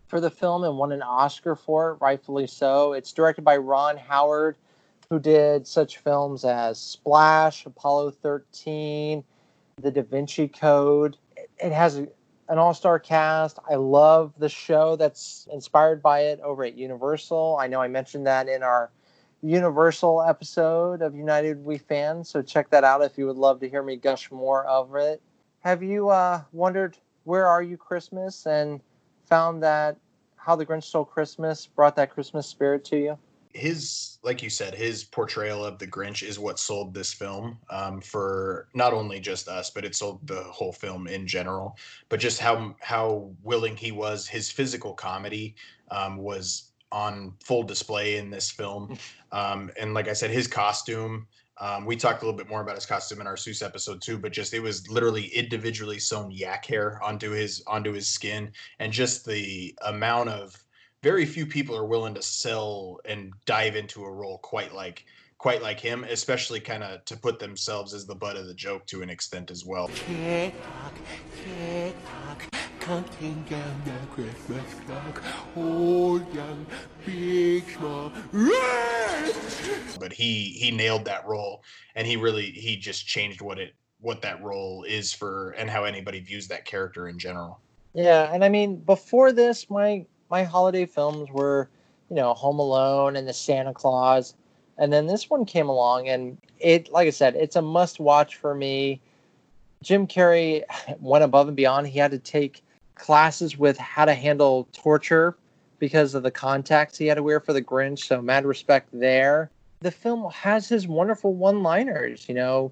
[0.08, 2.94] for the film and won an Oscar for it, rightfully so.
[2.94, 4.58] It's directed by Ron Howard,
[5.10, 9.24] who did such films as Splash, Apollo 13,
[9.82, 11.18] The Da Vinci Code.
[11.60, 12.08] It has a,
[12.50, 13.60] an all star cast.
[13.70, 17.58] I love the show that's inspired by it over at Universal.
[17.60, 18.92] I know I mentioned that in our
[19.42, 23.70] Universal episode of United We Fans, so check that out if you would love to
[23.70, 25.22] hear me gush more over it.
[25.60, 28.82] Have you uh, wondered where are you Christmas and
[29.26, 29.98] found that
[30.38, 33.18] how the Grinch Stole Christmas brought that Christmas spirit to you?
[33.58, 38.00] His like you said his portrayal of the grinch is what sold this film um,
[38.00, 41.78] for not only just us but it sold the whole film in general.
[42.10, 45.56] But just how how willing he was his physical comedy
[45.90, 48.98] um, was on full display in this film.
[49.32, 51.28] Um, and like i said his costume
[51.60, 54.20] um, we talked a little bit more about his costume in our Seuss episode too,
[54.20, 58.94] but just it was literally individually sewn yak hair onto his onto his skin, and
[58.94, 60.56] just the amount of
[61.08, 65.06] very few people are willing to sell and dive into a role quite like
[65.38, 68.86] quite like him, especially kind of to put themselves as the butt of the joke
[68.88, 69.88] to an extent as well.
[69.88, 70.54] Tick
[72.04, 72.44] tock,
[72.82, 75.24] counting down the Christmas clock.
[75.56, 76.66] Old, young,
[77.06, 78.12] big, small.
[80.02, 81.64] But he he nailed that role,
[81.96, 85.86] and he really he just changed what it what that role is for and how
[85.86, 87.62] anybody views that character in general.
[87.94, 91.70] Yeah, and I mean before this, my my holiday films were,
[92.10, 94.36] you know, Home Alone and the Santa Claus,
[94.78, 98.36] and then this one came along, and it, like I said, it's a must watch
[98.36, 99.02] for me.
[99.84, 100.64] Jim Carrey
[101.00, 101.88] went above and beyond.
[101.88, 102.64] He had to take
[102.96, 105.36] classes with how to handle torture
[105.80, 108.00] because of the contacts he had to wear for the Grinch.
[108.00, 109.52] So mad respect there.
[109.82, 112.28] The film has his wonderful one-liners.
[112.28, 112.72] You know,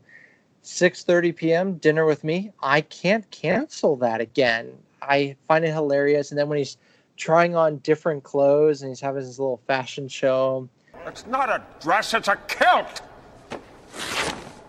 [0.63, 1.73] 6:30 p.m.
[1.77, 2.51] dinner with me.
[2.61, 4.71] I can't cancel that again.
[5.01, 6.31] I find it hilarious.
[6.31, 6.77] And then when he's
[7.17, 10.69] trying on different clothes and he's having his little fashion show.
[11.05, 13.01] It's not a dress, it's a kilt.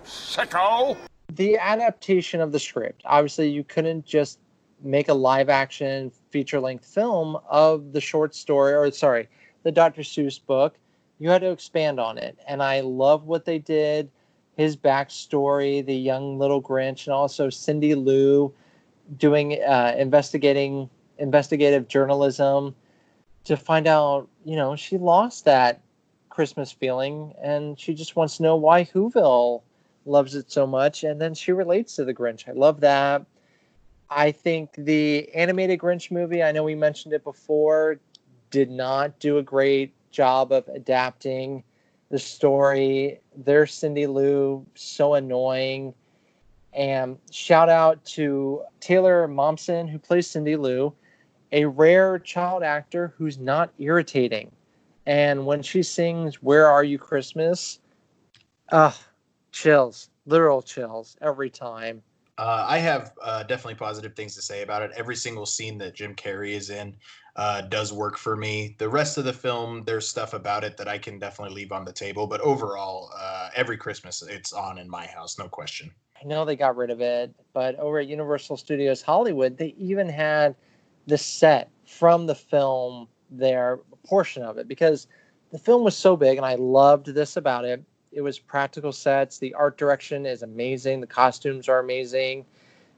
[0.04, 0.96] Sicko.
[1.32, 3.02] The adaptation of the script.
[3.04, 4.38] Obviously, you couldn't just
[4.82, 9.28] make a live action feature length film of the short story, or sorry,
[9.62, 10.02] the Dr.
[10.02, 10.76] Seuss book.
[11.18, 12.38] You had to expand on it.
[12.46, 14.10] And I love what they did.
[14.56, 18.52] His backstory, the young little Grinch, and also Cindy Lou
[19.16, 22.74] doing uh, investigating investigative journalism
[23.44, 25.80] to find out, you know, she lost that
[26.30, 29.62] Christmas feeling and she just wants to know why Whoville
[30.04, 31.04] loves it so much.
[31.04, 32.48] And then she relates to the Grinch.
[32.48, 33.24] I love that.
[34.10, 37.98] I think the animated Grinch movie, I know we mentioned it before,
[38.50, 41.64] did not do a great job of adapting
[42.10, 43.20] the story.
[43.36, 45.94] There's Cindy Lou, so annoying.
[46.72, 50.94] And shout out to Taylor Momsen, who plays Cindy Lou
[51.52, 54.50] a rare child actor who's not irritating.
[55.06, 57.80] And when she sings "Where Are You Christmas,"
[58.72, 58.92] uh,
[59.52, 62.02] chills, literal chills every time.
[62.38, 64.90] Uh, I have uh, definitely positive things to say about it.
[64.94, 66.94] Every single scene that Jim Carrey is in
[67.36, 68.76] uh, does work for me.
[68.78, 71.86] The rest of the film, there's stuff about it that I can definitely leave on
[71.86, 72.26] the table.
[72.26, 75.90] But overall, uh, every Christmas it's on in my house, no question.
[76.20, 80.08] I know they got rid of it, but over at Universal Studios Hollywood, they even
[80.08, 80.56] had
[81.06, 85.06] the set from the film there, portion of it, because
[85.50, 87.82] the film was so big and I loved this about it.
[88.12, 89.38] It was practical sets.
[89.38, 91.00] The art direction is amazing.
[91.00, 92.44] The costumes are amazing.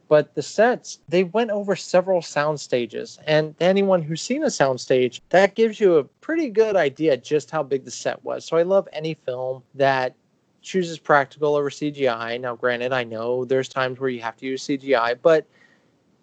[0.08, 3.18] But the sets, they went over several sound stages.
[3.26, 7.50] And anyone who's seen a sound stage, that gives you a pretty good idea just
[7.50, 8.44] how big the set was.
[8.44, 10.14] So I love any film that
[10.62, 12.40] chooses practical over CGI.
[12.40, 15.46] Now, granted, I know there's times where you have to use CGI, but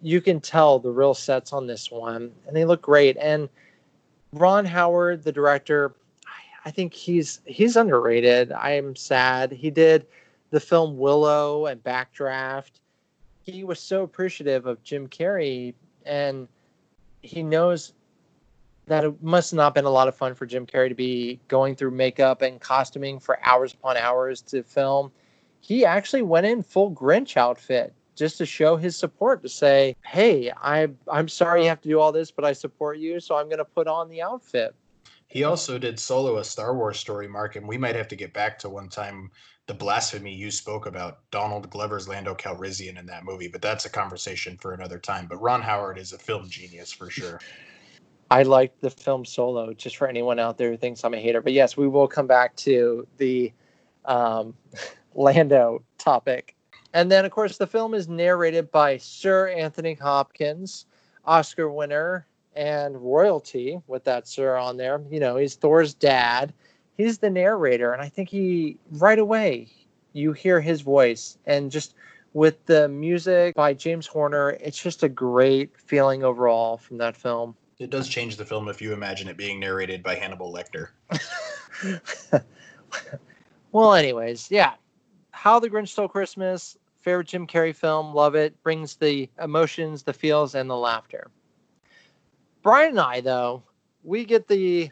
[0.02, 3.16] you can tell the real sets on this one, and they look great.
[3.18, 3.48] And
[4.32, 5.94] Ron Howard, the director,
[6.64, 8.52] I think he's he's underrated.
[8.52, 9.52] I am sad.
[9.52, 10.06] He did
[10.50, 12.80] the film Willow and Backdraft.
[13.42, 16.48] He was so appreciative of Jim Carrey, and
[17.22, 17.92] he knows
[18.86, 21.74] that it must not been a lot of fun for Jim Carrey to be going
[21.74, 25.10] through makeup and costuming for hours upon hours to film.
[25.60, 30.50] He actually went in full Grinch outfit just to show his support to say, "Hey,
[30.50, 33.46] I I'm sorry you have to do all this, but I support you, so I'm
[33.46, 34.74] going to put on the outfit."
[35.28, 38.32] He also did solo a Star Wars story, Mark, and we might have to get
[38.32, 39.30] back to one time
[39.66, 43.90] the blasphemy you spoke about Donald Glover's Lando Calrissian in that movie, but that's a
[43.90, 45.26] conversation for another time.
[45.26, 47.40] But Ron Howard is a film genius for sure.
[48.30, 51.40] I like the film Solo, just for anyone out there who thinks I'm a hater.
[51.40, 53.52] But yes, we will come back to the
[54.04, 54.54] um,
[55.14, 56.55] Lando topic
[56.96, 60.86] and then, of course, the film is narrated by Sir Anthony Hopkins,
[61.26, 65.02] Oscar winner and royalty with that sir on there.
[65.10, 66.54] You know, he's Thor's dad.
[66.96, 69.68] He's the narrator, and I think he right away
[70.14, 71.92] you hear his voice and just
[72.32, 77.54] with the music by James Horner, it's just a great feeling overall from that film.
[77.78, 80.88] It does change the film if you imagine it being narrated by Hannibal Lecter.
[83.72, 84.72] well, anyways, yeah.
[85.32, 88.60] How the Grinch Stole Christmas, favorite Jim Carrey film, love it.
[88.64, 91.30] Brings the emotions, the feels, and the laughter.
[92.62, 93.62] Brian and I, though,
[94.02, 94.90] we get the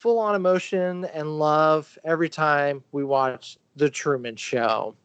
[0.00, 4.96] full on emotion and love every time we watch The Truman Show,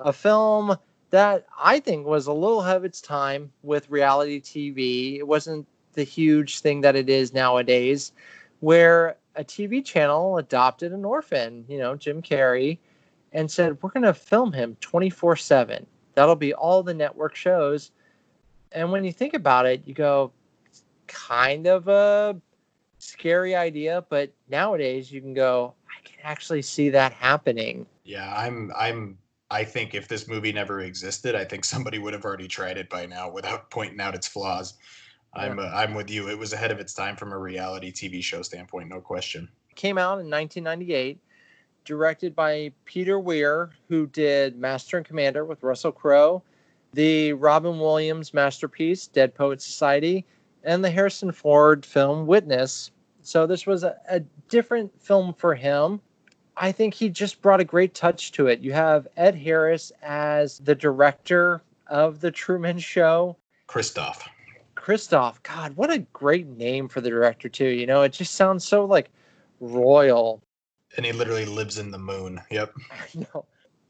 [0.00, 0.78] a film
[1.10, 5.18] that I think was a little ahead of its time with reality TV.
[5.18, 8.12] It wasn't the huge thing that it is nowadays,
[8.60, 12.78] where a TV channel adopted an orphan, you know, Jim Carrey,
[13.34, 15.86] and said, We're going to film him 24 7.
[16.16, 17.92] That'll be all the network shows.
[18.72, 20.32] And when you think about it, you go,
[21.06, 22.36] kind of a
[22.98, 27.86] scary idea, but nowadays you can go, I can actually see that happening.
[28.04, 29.18] Yeah, I'm I'm
[29.50, 32.88] I think if this movie never existed, I think somebody would have already tried it
[32.88, 34.74] by now without pointing out its flaws.
[35.34, 36.30] I'm uh, I'm with you.
[36.30, 39.48] It was ahead of its time from a reality TV show standpoint, no question.
[39.74, 41.20] Came out in 1998,
[41.86, 46.42] directed by Peter Weir, who did Master and Commander with Russell Crowe,
[46.92, 50.26] the Robin Williams masterpiece Dead Poet Society,
[50.64, 52.90] and the Harrison Ford film Witness.
[53.22, 56.00] So this was a, a different film for him.
[56.56, 58.60] I think he just brought a great touch to it.
[58.60, 63.36] You have Ed Harris as the director of the Truman Show.
[63.68, 64.16] Christof.
[64.74, 65.42] Christof.
[65.42, 67.68] God, what a great name for the director too.
[67.68, 69.10] You know, it just sounds so like
[69.60, 70.42] royal.
[70.96, 72.40] And he literally lives in the moon.
[72.50, 72.74] Yep.
[73.14, 73.44] no.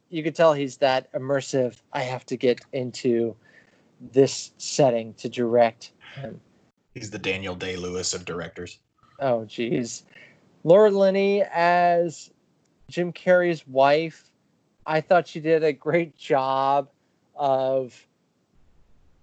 [0.09, 1.81] You could tell he's that immersive.
[1.93, 3.35] I have to get into
[4.13, 6.41] this setting to direct him.
[6.95, 8.79] He's the Daniel Day Lewis of directors.
[9.21, 10.05] Oh, geez.
[10.65, 12.31] Laura Linney as
[12.89, 14.31] Jim Carrey's wife.
[14.87, 16.89] I thought she did a great job
[17.35, 18.07] of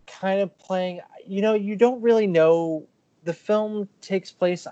[0.06, 1.02] kind of playing.
[1.26, 2.86] You know, you don't really know.
[3.24, 4.68] The film takes place,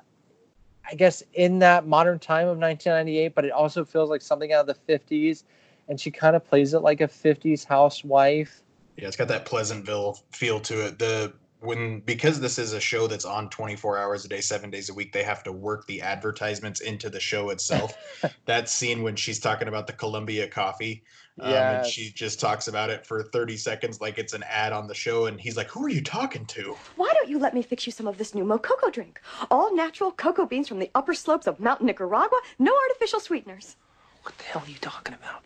[0.92, 4.68] I guess, in that modern time of 1998, but it also feels like something out
[4.68, 5.44] of the 50s.
[5.88, 8.62] And she kind of plays it like a 50s housewife.
[8.98, 11.00] Yeah, it's got that Pleasantville feel to it.
[11.00, 14.90] The when because this is a show that's on 24 hours a day, seven days
[14.90, 17.96] a week, they have to work the advertisements into the show itself.
[18.46, 21.04] that scene when she's talking about the Columbia coffee,
[21.40, 21.86] um, yes.
[21.86, 24.96] and she just talks about it for 30 seconds like it's an ad on the
[24.96, 27.86] show, and he's like, "Who are you talking to?" Why don't you let me fix
[27.86, 29.22] you some of this new Mococoa drink?
[29.52, 33.76] All natural cocoa beans from the upper slopes of Mountain Nicaragua, no artificial sweeteners.
[34.24, 35.44] What the hell are you talking about?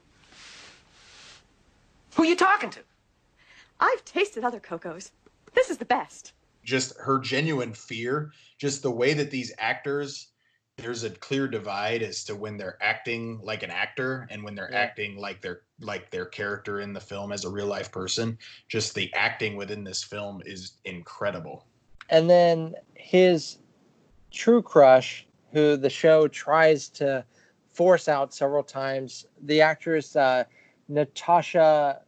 [2.15, 2.79] Who are you talking to?
[3.81, 5.11] I've tasted other cocos.
[5.55, 6.33] This is the best.
[6.63, 10.29] Just her genuine fear, just the way that these actors
[10.77, 14.69] there's a clear divide as to when they're acting like an actor and when they're
[14.71, 14.79] yeah.
[14.79, 18.37] acting like their like their character in the film as a real life person.
[18.67, 21.65] Just the acting within this film is incredible.
[22.09, 23.59] And then his
[24.31, 27.25] true crush, who the show tries to
[27.71, 30.43] force out several times, the actress uh,
[30.89, 32.01] Natasha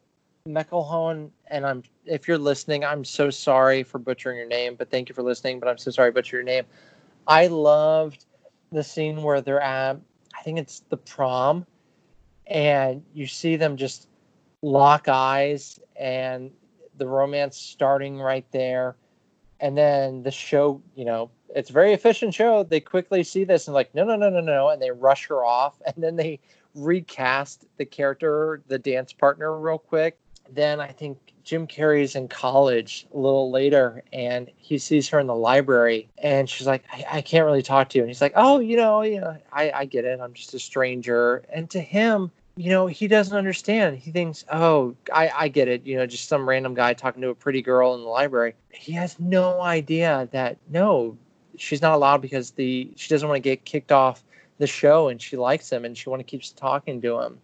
[0.48, 5.10] McElhone, and I'm if you're listening, I'm so sorry for butchering your name, but thank
[5.10, 5.60] you for listening.
[5.60, 6.66] But I'm so sorry butcher your name.
[7.28, 8.26] I loved
[8.72, 9.98] the scene where they're at.
[10.38, 11.66] I think it's the prom,
[12.48, 14.08] and you see them just
[14.62, 16.52] lock eyes, and
[16.98, 18.96] the romance starting right there,
[19.60, 20.82] and then the show.
[20.96, 22.64] You know, it's a very efficient show.
[22.64, 25.44] They quickly see this and like, no, no, no, no, no, and they rush her
[25.46, 26.40] off, and then they
[26.76, 30.18] recast the character, the dance partner, real quick
[30.52, 35.28] then I think Jim Carrey's in college a little later and he sees her in
[35.28, 38.04] the library and she's like, I, I can't really talk to you.
[38.04, 40.20] And he's like, Oh, you know, you know, I, I get it.
[40.20, 41.46] I'm just a stranger.
[41.50, 43.98] And to him, you know, he doesn't understand.
[43.98, 47.30] He thinks, Oh, I, I get it, you know, just some random guy talking to
[47.30, 48.54] a pretty girl in the library.
[48.72, 51.18] He has no idea that no,
[51.56, 54.22] she's not allowed because the she doesn't want to get kicked off
[54.58, 57.40] the show and she likes him and she want to keep talking to him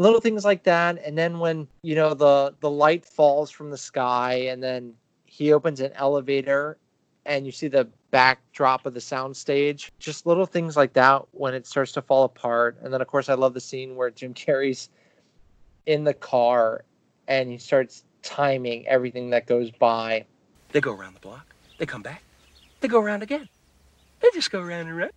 [0.00, 0.98] little things like that.
[1.04, 4.94] And then when you know the the light falls from the sky and then
[5.26, 6.78] he opens an elevator
[7.26, 11.66] and you see the backdrop of the soundstage just little things like that when it
[11.66, 12.78] starts to fall apart.
[12.82, 14.88] And then of course i love the scene where jim carrey's
[15.86, 16.84] in the car
[17.28, 20.24] and he starts timing everything that goes by.
[20.72, 21.54] They go around the block.
[21.78, 22.22] They come back.
[22.80, 23.48] They go around again.
[24.20, 25.12] They just go around and round.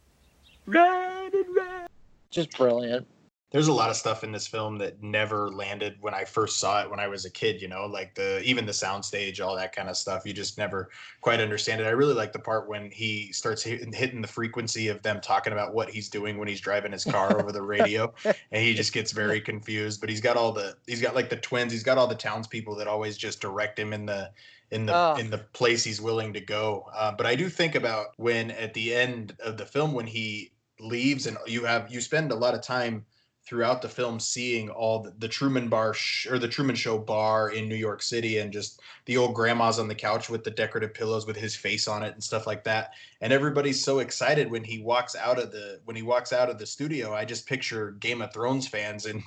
[0.66, 1.88] Round and round.
[2.30, 3.08] Just brilliant
[3.54, 6.82] there's a lot of stuff in this film that never landed when I first saw
[6.82, 9.76] it when I was a kid, you know, like the even the soundstage, all that
[9.76, 10.24] kind of stuff.
[10.26, 10.90] You just never
[11.22, 11.86] quite understand it.
[11.86, 15.76] I really like the part when he starts hitting, the frequency of them talking about
[15.76, 19.12] what he's doing when he's driving his car over the radio, and he just gets
[19.12, 20.02] very confused.
[20.02, 22.76] But he's got all the he's got like the twins, he's got all the townspeople
[22.78, 24.32] that always just direct him in the
[24.72, 25.16] in the Oh.
[25.18, 26.88] in the place he's willing to go.
[26.92, 30.54] Uh, but I do think about when at the end of the film when he
[30.80, 33.06] leaves and you have you spend a lot of time
[33.46, 37.50] throughout the film seeing all the, the Truman Bar sh- or the Truman Show bar
[37.50, 40.94] in New York City and just the old grandmas on the couch with the decorative
[40.94, 42.92] pillows with his face on it and stuff like that.
[43.20, 46.58] And everybody's so excited when he walks out of the when he walks out of
[46.58, 47.14] the studio.
[47.14, 49.18] I just picture Game of Thrones fans in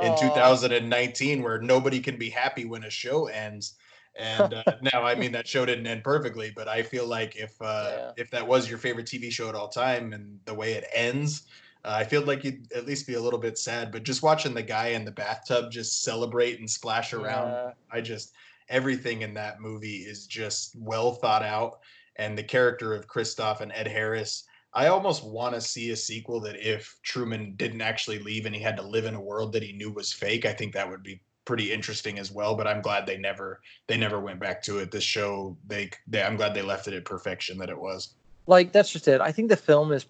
[0.00, 0.16] in Aw.
[0.16, 3.74] 2019 where nobody can be happy when a show ends.
[4.16, 7.60] And uh, now, I mean, that show didn't end perfectly, but I feel like if
[7.62, 10.84] uh, if that was your favorite TV show at all time and the way it
[10.92, 11.46] ends,
[11.84, 13.90] uh, I feel like you'd at least be a little bit sad.
[13.92, 17.70] But just watching the guy in the bathtub just celebrate and splash around, Yeah.
[17.90, 18.32] I just
[18.68, 21.80] everything in that movie is just well thought out.
[22.16, 26.38] And the character of Christof and Ed Harris, I almost want to see a sequel
[26.40, 29.62] that if Truman didn't actually leave and he had to live in a world that
[29.62, 32.54] he knew was fake, I think that would be pretty interesting as well.
[32.54, 34.90] But I'm glad they never they never went back to it.
[34.90, 38.14] This show, they, they I'm glad they left it at perfection that it was.
[38.46, 39.20] like that's just it.
[39.20, 40.06] I think the film is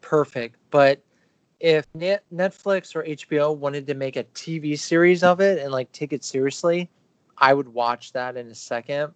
[0.00, 1.00] perfect, but
[1.62, 6.12] if Netflix or HBO wanted to make a TV series of it and like take
[6.12, 6.90] it seriously,
[7.38, 9.12] I would watch that in a second.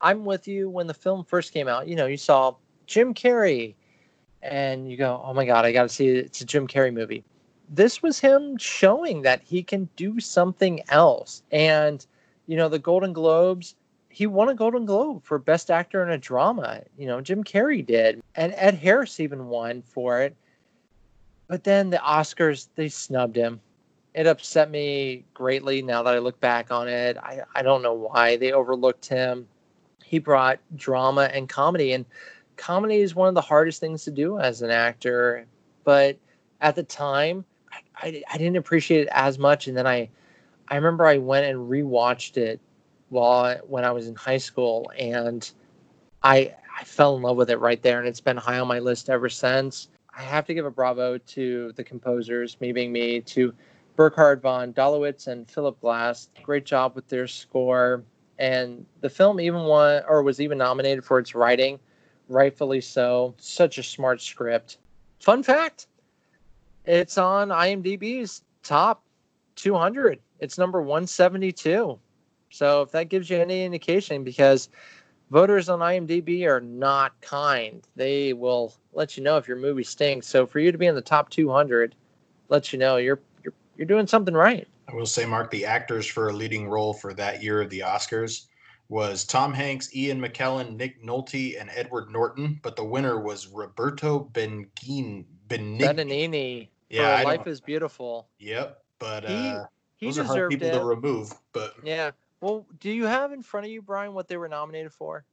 [0.00, 1.86] I'm with you when the film first came out.
[1.86, 2.56] You know, you saw
[2.86, 3.74] Jim Carrey
[4.42, 6.26] and you go, "Oh my god, I got to see it.
[6.26, 7.22] It's a Jim Carrey movie."
[7.68, 11.44] This was him showing that he can do something else.
[11.52, 12.04] And
[12.48, 13.76] you know, the Golden Globes,
[14.08, 16.82] he won a Golden Globe for Best Actor in a Drama.
[16.98, 20.34] You know, Jim Carrey did, and Ed Harris even won for it.
[21.50, 23.60] But then the Oscars, they snubbed him.
[24.14, 27.16] It upset me greatly now that I look back on it.
[27.18, 29.48] I, I don't know why they overlooked him.
[30.04, 32.04] He brought drama and comedy, and
[32.56, 35.44] comedy is one of the hardest things to do as an actor.
[35.82, 36.18] But
[36.60, 39.66] at the time, I, I, I didn't appreciate it as much.
[39.66, 40.08] And then I,
[40.68, 42.60] I remember I went and rewatched it
[43.08, 45.50] while when I was in high school, and
[46.22, 48.78] I I fell in love with it right there, and it's been high on my
[48.78, 49.88] list ever since.
[50.16, 53.54] I have to give a bravo to the composers, me being me, to
[53.96, 56.28] Burkhard von Dallwitz and Philip Glass.
[56.42, 58.02] Great job with their score,
[58.38, 61.78] and the film even won or was even nominated for its writing,
[62.28, 63.34] rightfully so.
[63.38, 64.78] Such a smart script.
[65.20, 65.86] Fun fact:
[66.86, 69.04] it's on IMDb's top
[69.56, 70.18] 200.
[70.40, 71.98] It's number 172.
[72.50, 74.70] So if that gives you any indication, because
[75.30, 80.26] voters on IMDb are not kind, they will let you know if your movie stinks.
[80.26, 81.94] So for you to be in the top 200,
[82.48, 84.66] lets you know you're you're you're doing something right.
[84.88, 87.80] I will say, Mark, the actors for a leading role for that year of the
[87.80, 88.46] Oscars
[88.88, 92.58] was Tom Hanks, Ian McKellen, Nick Nolte, and Edward Norton.
[92.60, 95.24] But the winner was Roberto Benigni.
[95.48, 95.78] Benigni.
[95.80, 98.28] Benanini Yeah, Life is Beautiful.
[98.40, 98.82] Yep.
[98.98, 99.64] But He- uh,
[99.96, 100.72] he those are hard people it.
[100.72, 101.32] to remove.
[101.52, 102.10] But Yeah.
[102.40, 105.24] Well, do you have in front of you, Brian, what they were nominated for?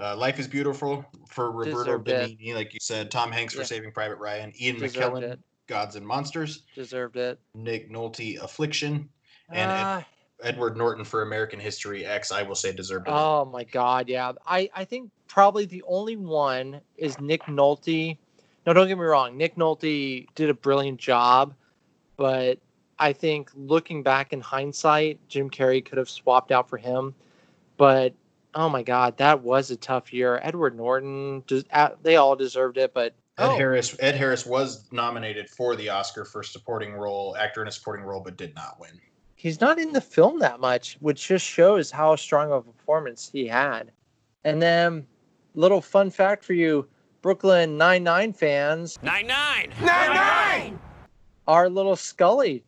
[0.00, 1.98] uh, Life is Beautiful for Roberto.
[1.98, 3.10] Benigni, like you said.
[3.10, 3.66] Tom Hanks for Yeah.
[3.66, 4.52] Saving Private Ryan.
[4.60, 5.40] Ian Deserved McKellen, it.
[5.66, 6.62] Gods and Monsters.
[6.74, 7.40] Deserved it.
[7.54, 9.08] Nick Nolte, Affliction.
[9.48, 10.04] And Ed- Ah,
[10.42, 13.12] Edward Norton for American History X, I will say deserved it.
[13.12, 14.32] Oh my God, yeah.
[14.46, 18.16] I, I think probably the only one is Nick Nolte.
[18.66, 19.36] No, don't get me wrong.
[19.36, 21.54] Nick Nolte did a brilliant job,
[22.16, 22.58] but
[22.98, 27.14] I think looking back in hindsight, Jim Carrey could have swapped out for him.
[27.76, 28.14] But
[28.54, 30.40] oh my God, that was a tough year.
[30.42, 34.90] Edward Norton, des- uh, they all deserved it, but Ed oh, Harris Ed Harris was
[34.90, 38.80] nominated for the Oscar for supporting role, actor in a supporting role, but did not
[38.80, 38.90] win.
[39.36, 43.30] he's not in the film that much, which just shows how strong of a performance
[43.32, 43.92] he had.
[44.42, 45.06] And then,
[45.54, 46.88] little fun fact for you,
[47.22, 49.70] Brooklyn Nine Nine fans, Nine nine.
[49.82, 50.78] Nine nine.
[51.46, 52.64] our little Scully,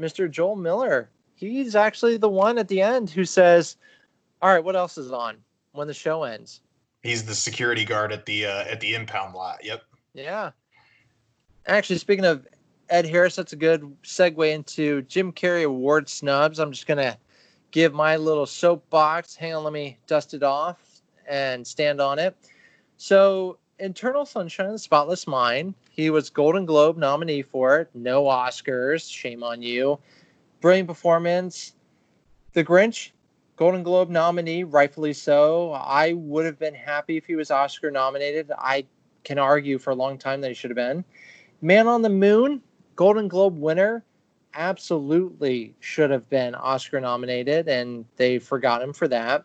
[0.00, 0.28] Mr.
[0.28, 3.76] Joel Miller, he's actually the one at the end who says,
[4.42, 5.36] "All right, what else is on
[5.72, 6.60] when the show ends?"
[7.02, 9.64] He's the security guard at the uh, at the impound lot.
[9.64, 9.84] Yep.
[10.14, 10.50] Yeah.
[11.66, 12.46] Actually, speaking of
[12.88, 16.58] Ed Harris, that's a good segue into Jim Carrey award snubs.
[16.58, 17.16] I'm just gonna
[17.70, 19.36] give my little soapbox.
[19.36, 22.36] Hang on, let me dust it off and stand on it.
[22.96, 25.74] So, Eternal Sunshine of the Spotless Mind.
[25.90, 27.90] He was Golden Globe nominee for it.
[27.94, 29.10] No Oscars.
[29.10, 29.98] Shame on you.
[30.60, 31.74] Brilliant performance.
[32.52, 33.10] The Grinch,
[33.56, 35.72] Golden Globe nominee, rightfully so.
[35.72, 38.52] I would have been happy if he was Oscar nominated.
[38.56, 38.86] I
[39.24, 41.04] can argue for a long time that he should have been.
[41.60, 42.62] Man on the Moon,
[42.94, 44.04] Golden Globe winner,
[44.54, 49.44] absolutely should have been Oscar nominated, and they forgot him for that.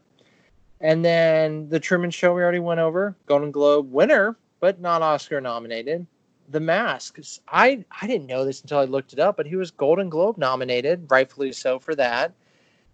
[0.82, 5.42] And then The Truman Show, we already went over, Golden Globe winner, but not Oscar
[5.42, 6.08] nominated.
[6.50, 9.72] The Mask, I, I didn't know this until I looked it up, but he was
[9.72, 12.34] Golden Globe nominated, rightfully so for that.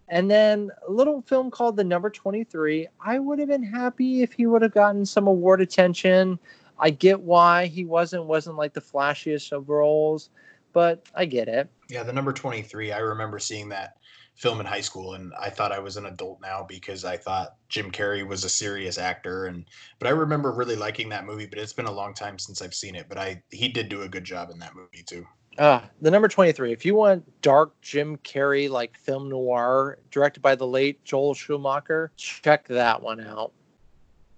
[0.08, 2.88] And then a little film called The Number 23.
[3.00, 6.38] I would have been happy if he would have gotten some award attention.
[6.78, 10.28] I get why he wasn't wasn't like the flashiest of roles,
[10.72, 11.68] but I get it.
[11.88, 13.96] Yeah, the number 23, I remember seeing that
[14.36, 17.56] film in high school and I thought I was an adult now because I thought
[17.68, 19.64] Jim Carrey was a serious actor and
[19.98, 22.74] but I remember really liking that movie, but it's been a long time since I've
[22.74, 25.26] seen it, but I he did do a good job in that movie too.
[25.58, 26.72] Uh, the number 23.
[26.72, 32.12] If you want dark Jim Carrey like film noir directed by the late Joel Schumacher,
[32.16, 33.52] check that one out.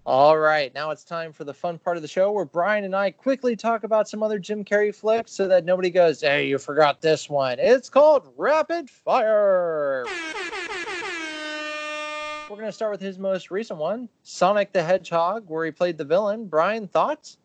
[0.08, 2.96] All right, now it's time for the fun part of the show where Brian and
[2.96, 6.56] I quickly talk about some other Jim Carrey flicks so that nobody goes, hey, you
[6.56, 7.58] forgot this one.
[7.58, 10.06] It's called Rapid Fire.
[12.48, 15.98] We're going to start with his most recent one, Sonic the Hedgehog, where he played
[15.98, 16.46] the villain.
[16.46, 17.36] Brian, thoughts?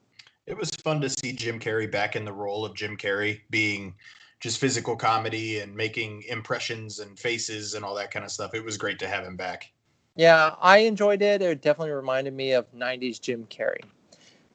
[0.48, 3.94] It was fun to see Jim Carrey back in the role of Jim Carrey, being
[4.40, 8.54] just physical comedy and making impressions and faces and all that kind of stuff.
[8.54, 9.70] It was great to have him back.
[10.16, 11.42] Yeah, I enjoyed it.
[11.42, 13.82] It definitely reminded me of 90s Jim Carrey.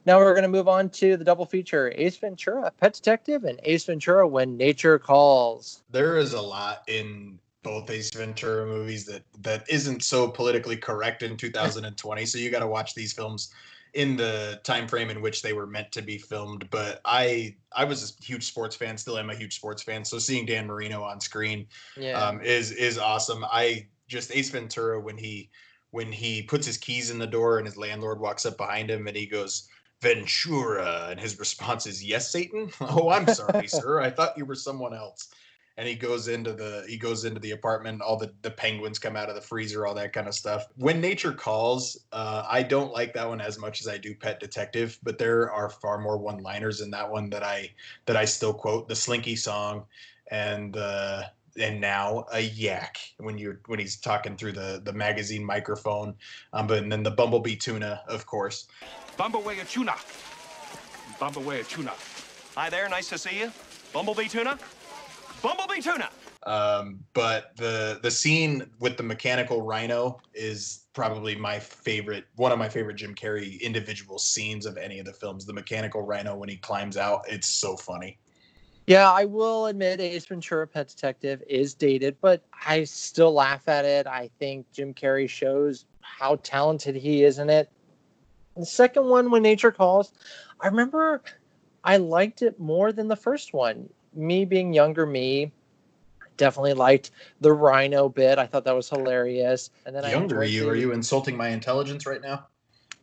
[0.07, 3.61] Now we're going to move on to the double feature Ace Ventura, Pet Detective, and
[3.65, 5.83] Ace Ventura When Nature Calls.
[5.91, 11.23] There is a lot in both Ace Ventura movies that that isn't so politically correct
[11.23, 13.53] in 2020 so you got to watch these films
[13.95, 17.85] in the time frame in which they were meant to be filmed but i i
[17.85, 21.03] was a huge sports fan still am a huge sports fan so seeing dan marino
[21.03, 22.29] on screen Yeah.
[22.29, 25.51] um, is is awesome i just ace ventura when he
[25.91, 29.07] when he puts his keys in the door and his landlord walks up behind him
[29.07, 29.69] and he goes
[30.03, 32.71] ventura and his response is yes satan?
[32.81, 34.01] Oh i'm sorry sir.
[34.01, 35.29] I thought you were someone else.
[35.77, 39.15] And he goes into the he goes into the apartment all the the penguins come
[39.15, 40.67] out of the freezer all that kind of stuff.
[40.75, 44.41] When nature calls uh, i don't like that one as much as i do pet
[44.41, 47.71] detective but there are far more one liners in that one that i
[48.07, 48.89] that i still quote.
[48.89, 49.85] The slinky song
[50.31, 51.23] and uh
[51.61, 56.15] and now a yak when you're when he's talking through the the magazine microphone
[56.53, 58.67] um but and then the bumblebee tuna of course
[59.19, 59.97] Bumblebee tuna.
[61.19, 61.93] Bumblebee tuna.
[62.55, 63.51] Hi there, nice to see you.
[63.93, 64.57] Bumblebee tuna.
[65.43, 66.09] Bumblebee tuna.
[66.47, 72.61] Um, but the the scene with the mechanical rhino is probably my favorite, one of
[72.61, 75.45] my favorite Jim Carrey individual scenes of any of the films.
[75.45, 78.19] The mechanical rhino when he climbs out, it's so funny.
[78.89, 83.85] Yeah, I will admit Ace Ventura Pet Detective is dated, but I still laugh at
[83.85, 84.07] it.
[84.07, 87.71] I think Jim Carrey shows how talented he is in it.
[88.57, 90.15] The second one, When Nature Calls,
[90.59, 91.23] I remember
[91.85, 93.91] I liked it more than the first one.
[94.15, 95.53] Me being younger, me
[96.39, 97.11] definitely liked
[97.43, 98.39] the rhino bit.
[98.39, 99.69] I thought that was hilarious.
[99.85, 102.47] And then I Younger enjoyed you, are you insulting my intelligence right now?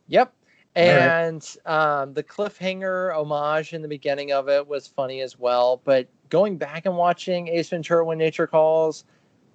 [0.08, 0.34] Yep.
[0.76, 0.90] All right.
[0.90, 5.80] And um, the cliffhanger homage in the beginning of it was funny as well.
[5.84, 9.04] But going back and watching Ace Ventura When Nature Calls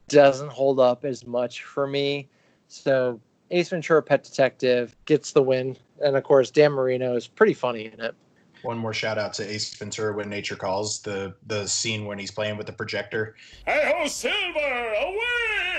[0.08, 2.28] doesn't hold up as much for me.
[2.68, 3.20] So
[3.52, 5.78] Ace Ventura Pet Detective gets the win.
[6.04, 8.16] And of course, Dan Marino is pretty funny in it.
[8.64, 12.32] One more shout out to Ace Ventura when nature calls the the scene when he's
[12.32, 13.36] playing with the projector.
[13.66, 15.71] Hey ho, Silver, away!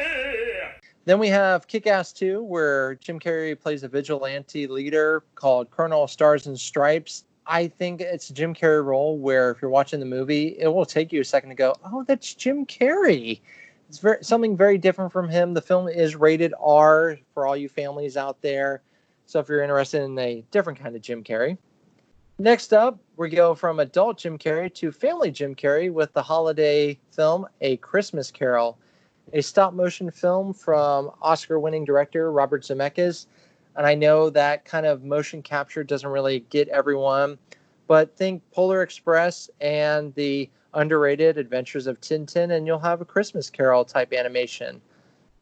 [1.05, 6.07] Then we have Kick Ass 2, where Jim Carrey plays a vigilante leader called Colonel
[6.07, 7.25] Stars and Stripes.
[7.45, 10.87] I think it's a Jim Carrey role where if you're watching the movie, it will
[10.87, 13.41] take you a second to go, oh, that's Jim Carrey.
[13.89, 15.55] It's very, something very different from him.
[15.55, 18.83] The film is rated R for all you families out there.
[19.27, 21.59] So if you're interested in a different kind of Jim Carrey.
[22.39, 26.97] Next up, we go from adult Jim Carrey to family Jim Carrey with the holiday
[27.11, 28.79] film A Christmas Carol
[29.33, 33.27] a stop motion film from Oscar winning director Robert Zemeckis.
[33.77, 37.39] And I know that kind of motion capture doesn't really get everyone,
[37.87, 43.51] but think Polar Express and the underrated Adventures of Tintin, and you'll have a Christmas
[43.51, 44.81] Carol type animation.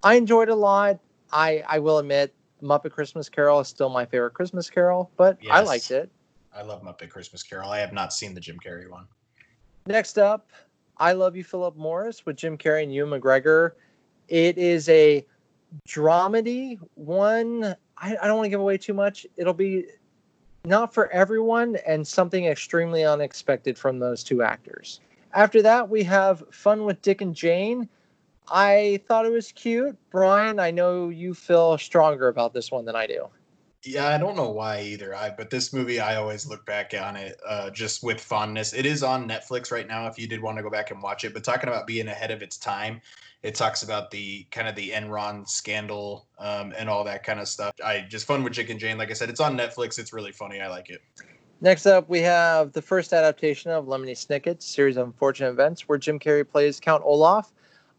[0.03, 0.99] I enjoyed it a lot.
[1.33, 5.62] I, I will admit, Muppet Christmas Carol is still my favorite Christmas Carol, but I
[5.62, 6.11] liked it.
[6.55, 7.70] I love Muppet Christmas Carol.
[7.70, 9.07] I have not seen the Jim Carrey one.
[9.87, 10.51] Next up,
[11.01, 13.73] I Love You, Philip Morris with Jim Carrey and Ewan McGregor.
[14.29, 15.25] It is a
[15.89, 17.75] dramedy one.
[17.97, 19.27] I, I don't want to give away too much.
[19.39, 19.87] It'll be
[20.67, 25.01] not for everyone and something extremely unexpected from those two actors.
[25.33, 27.89] After that, we have Fun with Dick and Jane.
[28.53, 29.97] I thought it was cute.
[30.11, 33.27] Brian, I know you feel stronger about this one than I do.
[33.85, 35.14] Yeah, I don't know why either.
[35.14, 38.74] I but this movie, I always look back on it uh, just with fondness.
[38.74, 41.24] It is on Netflix right now if you did want to go back and watch
[41.24, 41.33] it.
[41.33, 43.01] But talking about being ahead of its time,
[43.43, 47.49] it talks about the kind of the Enron scandal um, and all that kind of
[47.49, 47.72] stuff.
[47.83, 48.99] I just fun with Chick and Jane.
[48.99, 49.99] Like I said, it's on Netflix.
[49.99, 50.61] It's really funny.
[50.61, 51.01] I like it.
[51.62, 55.99] Next up, we have the first adaptation of Lemony Snicket's series of unfortunate events, where
[55.99, 57.53] Jim Carrey plays Count Olaf.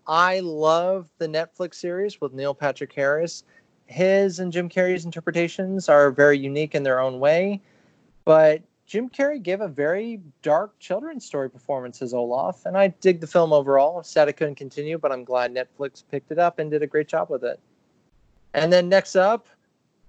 [0.08, 3.44] I love the Netflix series with Neil Patrick Harris.
[3.92, 7.62] His and Jim Carrey's interpretations are very unique in their own way,
[8.26, 13.22] but Jim Carrey gave a very dark children's story performance as Olaf, and I dig
[13.22, 14.00] the film overall.
[14.00, 16.88] i Sad it couldn't continue, but I'm glad Netflix picked it up and did a
[16.88, 17.60] great job with it.
[18.54, 19.48] And then next up,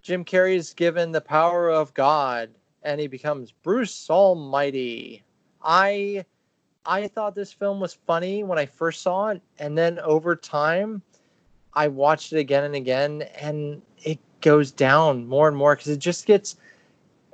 [0.02, 2.50] Jim Carrey is given the power of God
[2.82, 5.22] and he becomes Bruce Almighty.
[5.62, 6.24] I
[6.84, 11.00] I thought this film was funny when I first saw it, and then over time,
[11.74, 15.98] I watched it again and again, and it goes down more and more because it
[15.98, 16.56] just gets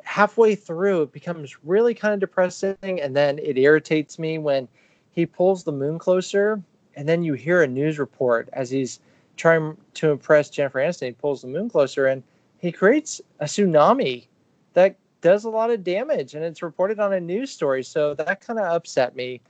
[0.04, 1.02] halfway through.
[1.02, 4.68] It becomes really kind of depressing, and then it irritates me when
[5.10, 6.62] he pulls the moon closer,
[6.94, 9.00] and then you hear a news report as he's
[9.36, 11.06] trying to impress Jennifer Aniston.
[11.06, 12.22] He pulls the moon closer, and
[12.58, 14.26] he creates a tsunami
[14.74, 17.82] that does a lot of damage and it's reported on a news story.
[17.82, 19.40] So that kind of upset me.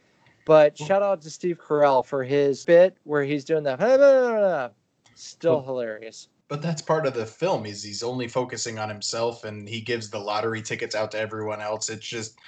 [0.48, 4.72] But shout out to Steve Carell for his bit where he's doing that.
[5.14, 6.28] Still hilarious.
[6.48, 10.08] But that's part of the film is he's only focusing on himself and he gives
[10.08, 11.90] the lottery tickets out to everyone else.
[11.90, 12.38] It's just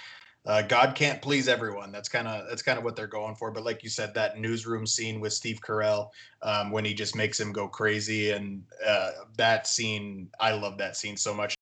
[0.46, 1.92] uh, God can't please everyone.
[1.92, 3.50] That's kind of that's kind of what they're going for.
[3.50, 6.08] But like you said, that newsroom scene with Steve Carell
[6.40, 10.96] um, when he just makes him go crazy, and uh, that scene, I love that
[10.96, 11.54] scene so much.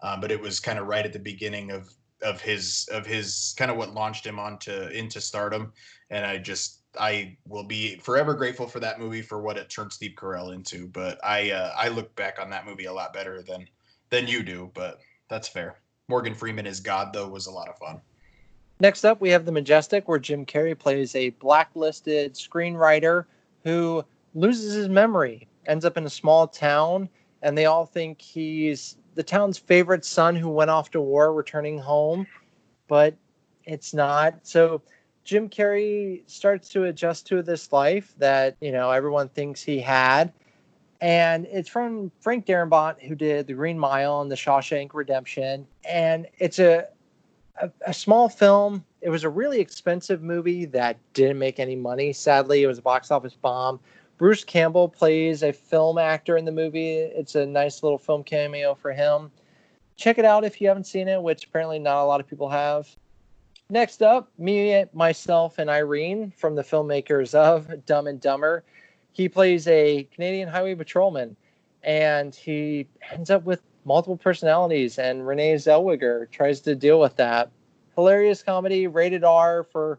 [0.01, 1.93] Um, but it was kind of right at the beginning of
[2.23, 5.73] of his of his kind of what launched him onto into stardom,
[6.11, 9.93] and I just I will be forever grateful for that movie for what it turned
[9.93, 10.87] Steve Carell into.
[10.89, 13.67] But I uh, I look back on that movie a lot better than
[14.11, 14.71] than you do.
[14.75, 15.79] But that's fair.
[16.09, 18.01] Morgan Freeman as God though was a lot of fun.
[18.81, 23.27] Next up, we have The Majestic, where Jim Carrey plays a blacklisted screenwriter
[23.65, 24.05] who
[24.35, 27.09] loses his memory, ends up in a small town,
[27.43, 31.77] and they all think he's the town's favorite son who went off to war, returning
[31.77, 32.27] home,
[32.87, 33.15] but
[33.65, 34.35] it's not.
[34.45, 34.81] So
[35.25, 40.33] Jim Carrey starts to adjust to this life that, you know, everyone thinks he had.
[41.01, 45.67] And it's from Frank Darabont, who did The Green Mile and The Shawshank Redemption.
[45.89, 46.89] And it's a,
[47.61, 48.85] a, a small film.
[49.01, 52.13] It was a really expensive movie that didn't make any money.
[52.13, 53.79] Sadly, it was a box office bomb.
[54.17, 56.97] Bruce Campbell plays a film actor in the movie.
[56.97, 59.31] It's a nice little film cameo for him.
[59.97, 62.49] Check it out if you haven't seen it, which apparently not a lot of people
[62.49, 62.89] have.
[63.71, 68.65] Next up, me, myself, and Irene from the filmmakers of Dumb and Dumber.
[69.19, 71.37] He plays a Canadian highway patrolman,
[71.83, 74.97] and he ends up with multiple personalities.
[74.97, 77.51] And Renee Zellweger tries to deal with that.
[77.97, 79.99] Hilarious comedy, rated R for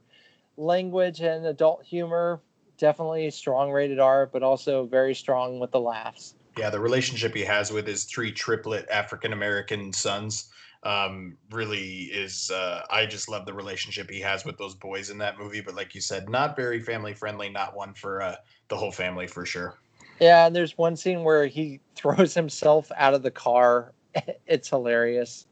[0.56, 2.40] language and adult humor.
[2.78, 6.36] Definitely strong rated R, but also very strong with the laughs.
[6.58, 10.50] Yeah, the relationship he has with his three triplet African American sons
[10.84, 15.18] um, really is uh, I just love the relationship he has with those boys in
[15.18, 15.60] that movie.
[15.60, 18.36] But like you said, not very family friendly, not one for uh,
[18.70, 19.76] the whole family for sure.
[20.20, 23.94] Yeah, and there's one scene where he throws himself out of the car.
[24.48, 25.46] it's hilarious.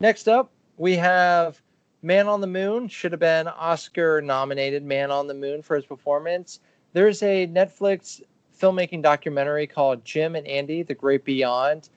[0.00, 1.60] Next up, we have
[2.02, 2.88] Man on the Moon.
[2.88, 6.60] Should have been Oscar nominated Man on the Moon for his performance.
[6.92, 8.22] There's a Netflix
[8.58, 11.90] filmmaking documentary called Jim and Andy: The Great Beyond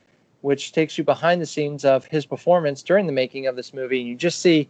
[0.43, 3.99] which takes you behind the scenes of his performance during the making of this movie.
[3.99, 4.69] You just see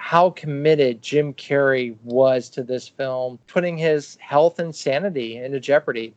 [0.00, 6.14] how committed Jim Carrey was to this film, putting his health and sanity into jeopardy.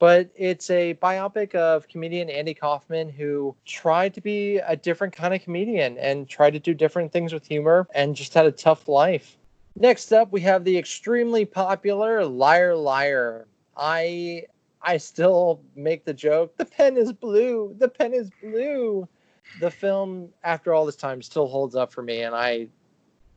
[0.00, 5.32] But it's a biopic of comedian Andy Kaufman who tried to be a different kind
[5.32, 8.88] of comedian and tried to do different things with humor and just had a tough
[8.88, 9.38] life.
[9.76, 13.46] Next up, we have the extremely popular Liar Liar.
[13.76, 14.46] I
[14.82, 19.08] I still make the joke, the pen is blue, the pen is blue.
[19.60, 22.68] The film, after all this time, still holds up for me, and I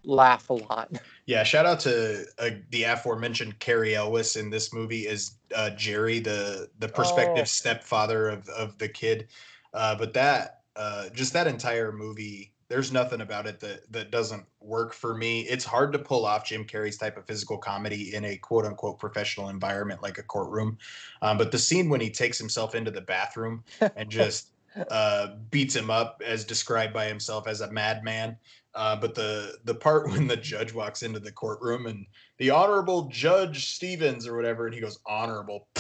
[0.04, 0.92] laugh a lot.
[1.26, 6.20] Yeah, shout out to uh, the aforementioned Cary Elwes in this movie is uh, Jerry,
[6.20, 7.46] the the prospective oh.
[7.46, 9.30] stepfather of of the kid.
[9.74, 14.44] Uh, but that uh, just that entire movie there's nothing about it that that doesn't
[14.60, 15.42] work for me.
[15.42, 18.98] It's hard to pull off Jim Carrey's type of physical comedy in a quote unquote
[18.98, 20.78] professional environment like a courtroom.
[21.22, 23.64] Um, but the scene when he takes himself into the bathroom
[23.96, 24.54] and just
[24.90, 28.38] uh, beats him up as described by himself as a madman.
[28.76, 32.06] Uh, but the the part when the judge walks into the courtroom and
[32.38, 35.68] the honorable Judge Stevens or whatever, and he goes honorable.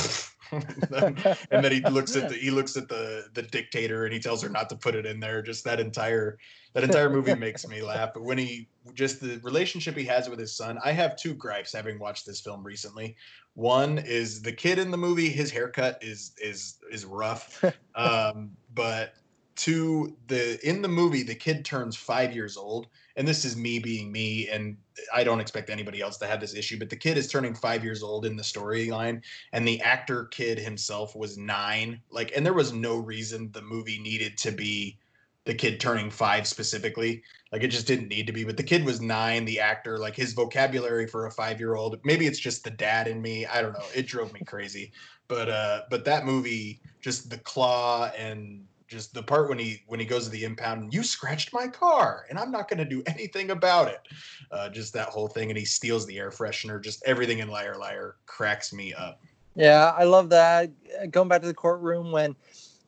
[0.51, 4.41] and then he looks at the he looks at the the dictator and he tells
[4.43, 5.41] her not to put it in there.
[5.41, 6.37] Just that entire
[6.73, 8.11] that entire movie makes me laugh.
[8.13, 11.73] But when he just the relationship he has with his son, I have two gripes
[11.73, 13.15] having watched this film recently.
[13.55, 17.63] One is the kid in the movie, his haircut is is is rough.
[17.95, 19.13] Um, but
[19.55, 23.79] two, the in the movie, the kid turns five years old, and this is me
[23.79, 24.77] being me, and
[25.13, 27.83] I don't expect anybody else to have this issue, but the kid is turning five
[27.83, 32.01] years old in the storyline, and the actor kid himself was nine.
[32.09, 34.97] Like, and there was no reason the movie needed to be
[35.45, 37.21] the kid turning five specifically.
[37.51, 38.45] Like, it just didn't need to be.
[38.45, 41.99] But the kid was nine, the actor, like his vocabulary for a five year old,
[42.03, 43.45] maybe it's just the dad in me.
[43.45, 43.85] I don't know.
[43.93, 44.91] It drove me crazy.
[45.27, 49.99] But uh, but that movie, just the claw and just the part when he when
[49.99, 52.85] he goes to the impound and you scratched my car and i'm not going to
[52.85, 54.07] do anything about it
[54.51, 57.75] uh, just that whole thing and he steals the air freshener just everything in liar
[57.77, 59.19] liar cracks me up
[59.55, 60.71] Yeah, I love that.
[61.11, 62.35] Going back to the courtroom when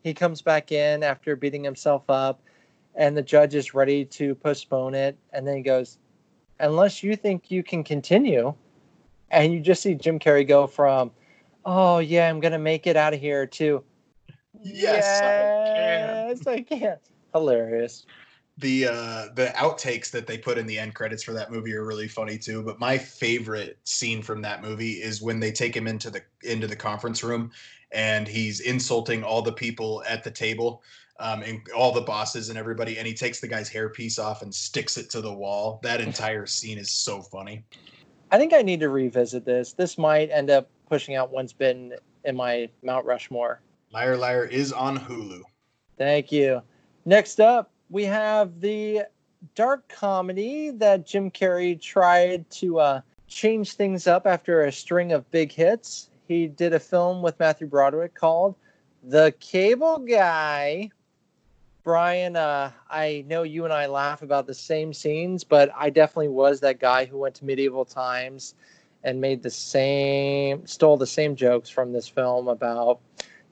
[0.03, 2.41] he comes back in after beating himself up
[2.95, 5.17] and the judge is ready to postpone it.
[5.33, 5.97] And then he goes,
[6.59, 8.53] Unless you think you can continue.
[9.31, 11.11] And you just see Jim Carrey go from,
[11.65, 13.83] Oh, yeah, I'm going to make it out of here to,
[14.63, 16.97] yes Yes, I can.
[17.33, 18.05] Hilarious.
[18.57, 21.85] the uh the outtakes that they put in the end credits for that movie are
[21.85, 25.87] really funny too but my favorite scene from that movie is when they take him
[25.87, 27.51] into the into the conference room
[27.91, 30.81] and he's insulting all the people at the table
[31.19, 34.53] um, and all the bosses and everybody and he takes the guy's hairpiece off and
[34.55, 37.65] sticks it to the wall that entire scene is so funny
[38.31, 39.73] I think I need to revisit this.
[39.73, 41.93] This might end up pushing out Once Bitten
[42.25, 43.61] in my Mount Rushmore.
[43.95, 45.41] Liar liar is on hulu
[45.97, 46.61] Thank you.
[47.05, 49.03] Next up, we have the
[49.53, 55.31] dark comedy that Jim Carrey tried to uh, change things up after a string of
[55.31, 56.09] big hits.
[56.27, 58.55] He did a film with Matthew Broderick called
[59.01, 60.89] The Cable Guy.
[61.83, 66.27] Brian, uh, I know you and I laugh about the same scenes, but I definitely
[66.27, 68.55] was that guy who went to medieval times
[69.05, 72.99] and made the same, stole the same jokes from this film about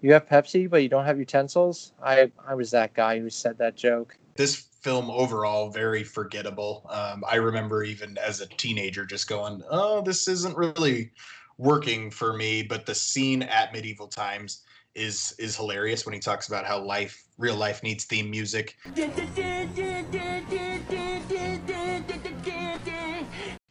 [0.04, 1.94] you have Pepsi, but you don't have utensils.
[2.04, 4.18] I, I was that guy who said that joke.
[4.36, 10.02] this film overall very forgettable um, i remember even as a teenager just going oh
[10.02, 11.10] this isn't really
[11.58, 16.50] working for me but the scene at medieval times is is hilarious when he talks
[16.50, 18.76] about how life real life needs theme music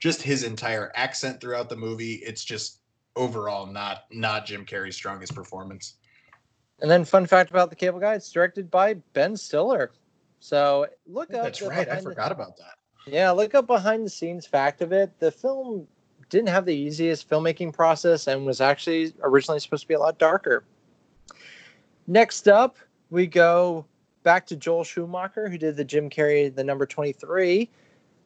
[0.01, 2.79] just his entire accent throughout the movie it's just
[3.17, 5.97] overall not not jim carrey's strongest performance
[6.83, 9.93] And then, fun fact about the Cable Guy: it's directed by Ben Stiller.
[10.41, 11.45] So look up.
[11.45, 12.75] that's right i behind the- forgot about that
[13.07, 15.17] Yeah, look up behind the scenes fact of it.
[15.21, 15.87] The film
[16.29, 20.19] didn't have the easiest filmmaking process and was actually originally supposed to be a lot
[20.19, 20.65] darker.
[22.09, 22.77] Next up,
[23.11, 23.87] we go
[24.25, 27.71] back to Joel Schumacher, who did the Jim Carrey, the number 23.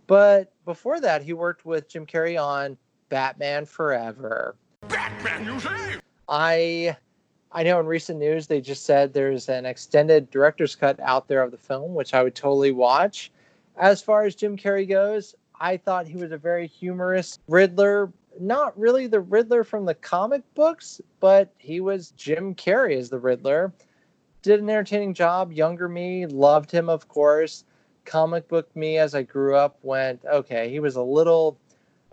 [0.07, 2.79] But before that, he worked with Jim Carrey on
[3.11, 4.57] Batman Forever.
[4.89, 5.97] Batman, you say?
[6.29, 6.97] I
[7.53, 11.43] I know in recent news they just said there's an extended director's cut out there
[11.43, 13.31] of the film, which I would totally watch.
[13.77, 18.13] As far as Jim Carrey goes, I thought he was a very humorous Riddler.
[18.39, 23.19] Not really the Riddler from the comic books, but he was Jim Carrey as the
[23.19, 23.73] Riddler.
[24.43, 25.53] Did an entertaining job.
[25.53, 27.65] Younger me loved him, of course.
[28.05, 31.59] Comic book me as I grew up went, okay, he was a little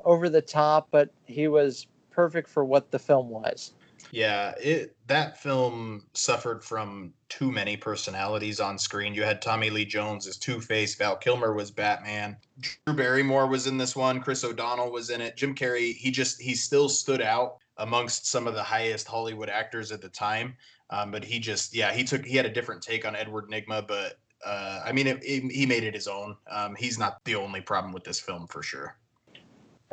[0.05, 3.73] over the top, but he was perfect for what the film was.
[4.11, 9.13] Yeah, it that film suffered from too many personalities on screen.
[9.13, 13.67] You had Tommy Lee Jones as Two Face, Val Kilmer was Batman, Drew Barrymore was
[13.67, 15.93] in this one, Chris O'Donnell was in it, Jim Carrey.
[15.95, 20.09] He just he still stood out amongst some of the highest Hollywood actors at the
[20.09, 20.55] time.
[20.89, 23.87] Um, but he just yeah he took he had a different take on Edward Nygma,
[23.87, 26.35] but uh, I mean it, it- he made it his own.
[26.51, 28.95] Um, he's not the only problem with this film for sure.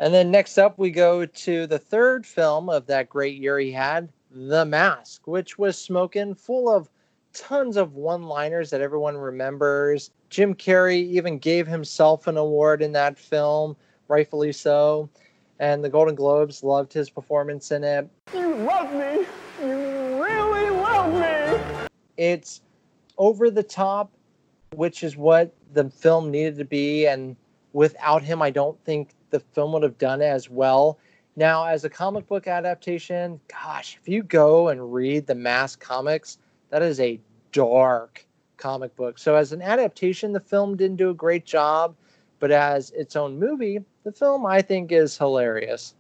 [0.01, 3.71] And then next up, we go to the third film of that great year he
[3.71, 6.89] had, The Mask, which was smoking full of
[7.35, 10.11] tons of one liners that everyone remembers.
[10.31, 13.77] Jim Carrey even gave himself an award in that film,
[14.09, 15.11] rightfully so.
[15.59, 18.09] And the Golden Globes loved his performance in it.
[18.33, 19.27] You love me.
[19.61, 21.87] You really love me.
[22.17, 22.63] It's
[23.19, 24.11] over the top,
[24.73, 27.37] which is what the film needed to be, and
[27.73, 30.99] without him, I don't think the film would have done as well.
[31.37, 36.39] Now, as a comic book adaptation, gosh, if you go and read the Mask comics,
[36.71, 37.21] that is a
[37.53, 39.19] dark comic book.
[39.19, 41.95] So, as an adaptation, the film didn't do a great job,
[42.41, 45.95] but as its own movie, the film I think is hilarious.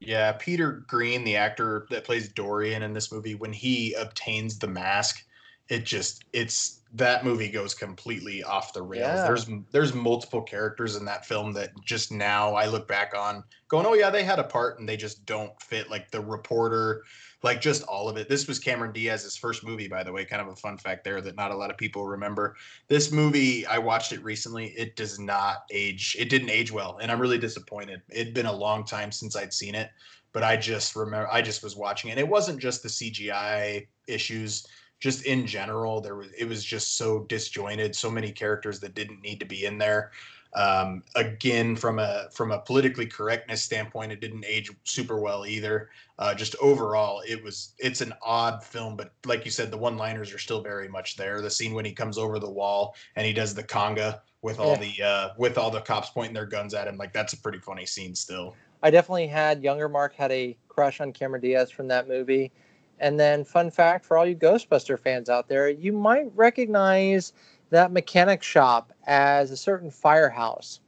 [0.00, 4.66] Yeah, Peter Greene, the actor that plays Dorian in this movie, when he obtains the
[4.66, 5.25] mask,
[5.68, 9.02] it just it's that movie goes completely off the rails.
[9.02, 9.24] Yeah.
[9.24, 13.84] There's there's multiple characters in that film that just now I look back on going,
[13.86, 17.02] "Oh yeah, they had a part and they just don't fit like the reporter,
[17.42, 20.40] like just all of it." This was Cameron Diaz's first movie by the way, kind
[20.40, 22.56] of a fun fact there that not a lot of people remember.
[22.88, 24.68] This movie, I watched it recently.
[24.68, 26.16] It does not age.
[26.18, 28.00] It didn't age well, and I'm really disappointed.
[28.10, 29.90] It'd been a long time since I'd seen it,
[30.32, 32.12] but I just remember I just was watching it.
[32.12, 34.66] And it wasn't just the CGI issues
[34.98, 39.22] just in general there was it was just so disjointed so many characters that didn't
[39.22, 40.10] need to be in there.
[40.54, 45.90] Um, again from a from a politically correctness standpoint it didn't age super well either.
[46.18, 49.98] Uh, just overall it was it's an odd film but like you said the one
[49.98, 51.42] liners are still very much there.
[51.42, 54.76] The scene when he comes over the wall and he does the conga with all
[54.76, 57.58] the uh, with all the cops pointing their guns at him like that's a pretty
[57.58, 58.54] funny scene still.
[58.82, 62.52] I definitely had younger Mark had a crush on Cameron Diaz from that movie.
[62.98, 67.32] And then, fun fact for all you Ghostbuster fans out there, you might recognize
[67.70, 70.80] that mechanic shop as a certain firehouse.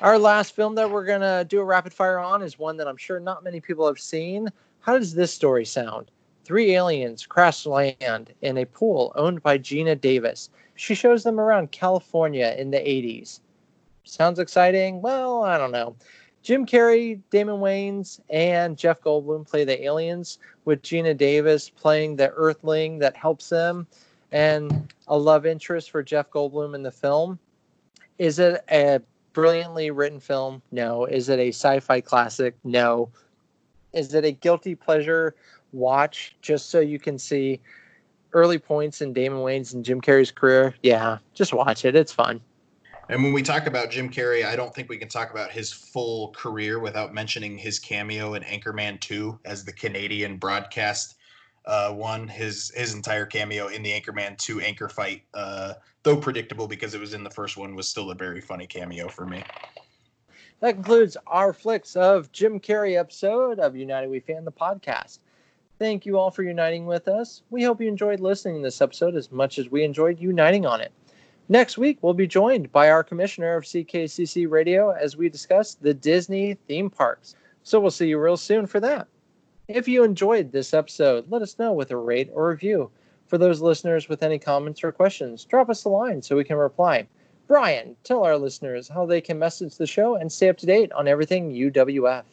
[0.00, 2.88] Our last film that we're going to do a rapid fire on is one that
[2.88, 4.48] I'm sure not many people have seen.
[4.80, 6.10] How does this story sound?
[6.44, 10.50] Three aliens crash land in a pool owned by Geena Davis.
[10.74, 13.40] She shows them around California in the 80s.
[14.04, 15.00] Sounds exciting?
[15.00, 15.94] Well, I don't know.
[16.42, 22.30] Jim Carrey, Damon Wayans, and Jeff Goldblum play the aliens, with Geena Davis playing the
[22.30, 23.86] Earthling that helps them,
[24.32, 27.38] and a love interest for Jeff Goldblum in the film.
[28.18, 29.00] Is it a
[29.32, 30.62] brilliantly written film?
[30.72, 31.04] No.
[31.04, 32.54] Is it a sci fi classic?
[32.64, 33.08] No.
[33.92, 35.34] Is it a guilty pleasure
[35.72, 37.60] watch just so you can see
[38.32, 40.74] early points in Damon Wayans and Jim Carrey's career?
[40.82, 41.94] Yeah, just watch it.
[41.94, 42.40] It's fun.
[43.08, 45.72] And when we talk about Jim Carrey, I don't think we can talk about his
[45.72, 51.16] full career without mentioning his cameo in Anchorman 2 as the Canadian broadcast
[51.66, 52.28] uh, one.
[52.28, 55.74] His his entire cameo in the Anchorman 2 anchor fight, uh,
[56.04, 59.08] though predictable because it was in the first one, was still a very funny cameo
[59.08, 59.42] for me.
[60.60, 65.18] That concludes our flicks of Jim Carrey episode of United We Fan the podcast.
[65.80, 67.42] Thank you all for uniting with us.
[67.50, 70.80] We hope you enjoyed listening to this episode as much as we enjoyed uniting on
[70.80, 70.92] it.
[71.52, 75.92] Next week, we'll be joined by our commissioner of CKCC Radio as we discuss the
[75.92, 77.34] Disney theme parks.
[77.62, 79.06] So we'll see you real soon for that.
[79.68, 82.90] If you enjoyed this episode, let us know with a rate or review.
[83.26, 86.56] For those listeners with any comments or questions, drop us a line so we can
[86.56, 87.06] reply.
[87.48, 90.90] Brian, tell our listeners how they can message the show and stay up to date
[90.92, 92.24] on everything UWF.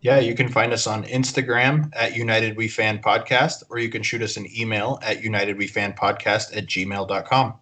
[0.00, 4.02] Yeah, you can find us on Instagram at United We Fan Podcast, or you can
[4.02, 7.59] shoot us an email at unitedwefanpodcast at gmail.com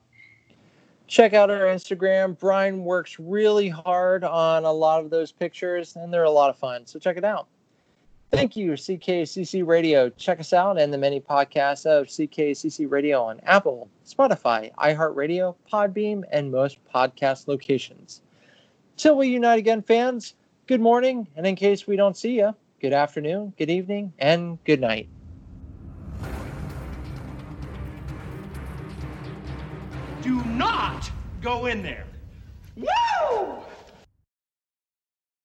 [1.09, 2.38] check out our Instagram.
[2.38, 6.56] Brian works really hard on a lot of those pictures, and they're a lot of
[6.56, 6.86] fun.
[6.86, 7.48] So check it out.
[8.30, 10.11] Thank you, CKCC Radio.
[10.11, 16.24] Check us out and the many podcasts of CKCC Radio on Apple, Spotify, iHeartRadio, Podbean,
[16.30, 18.20] and most podcast locations.
[18.98, 20.34] Till we unite again, fans,
[20.66, 24.80] good morning, and in case we don't see you, good afternoon, good evening, and good
[24.80, 25.09] night.
[30.29, 31.11] Do not
[31.41, 32.05] go in there.
[32.76, 33.67] Woo!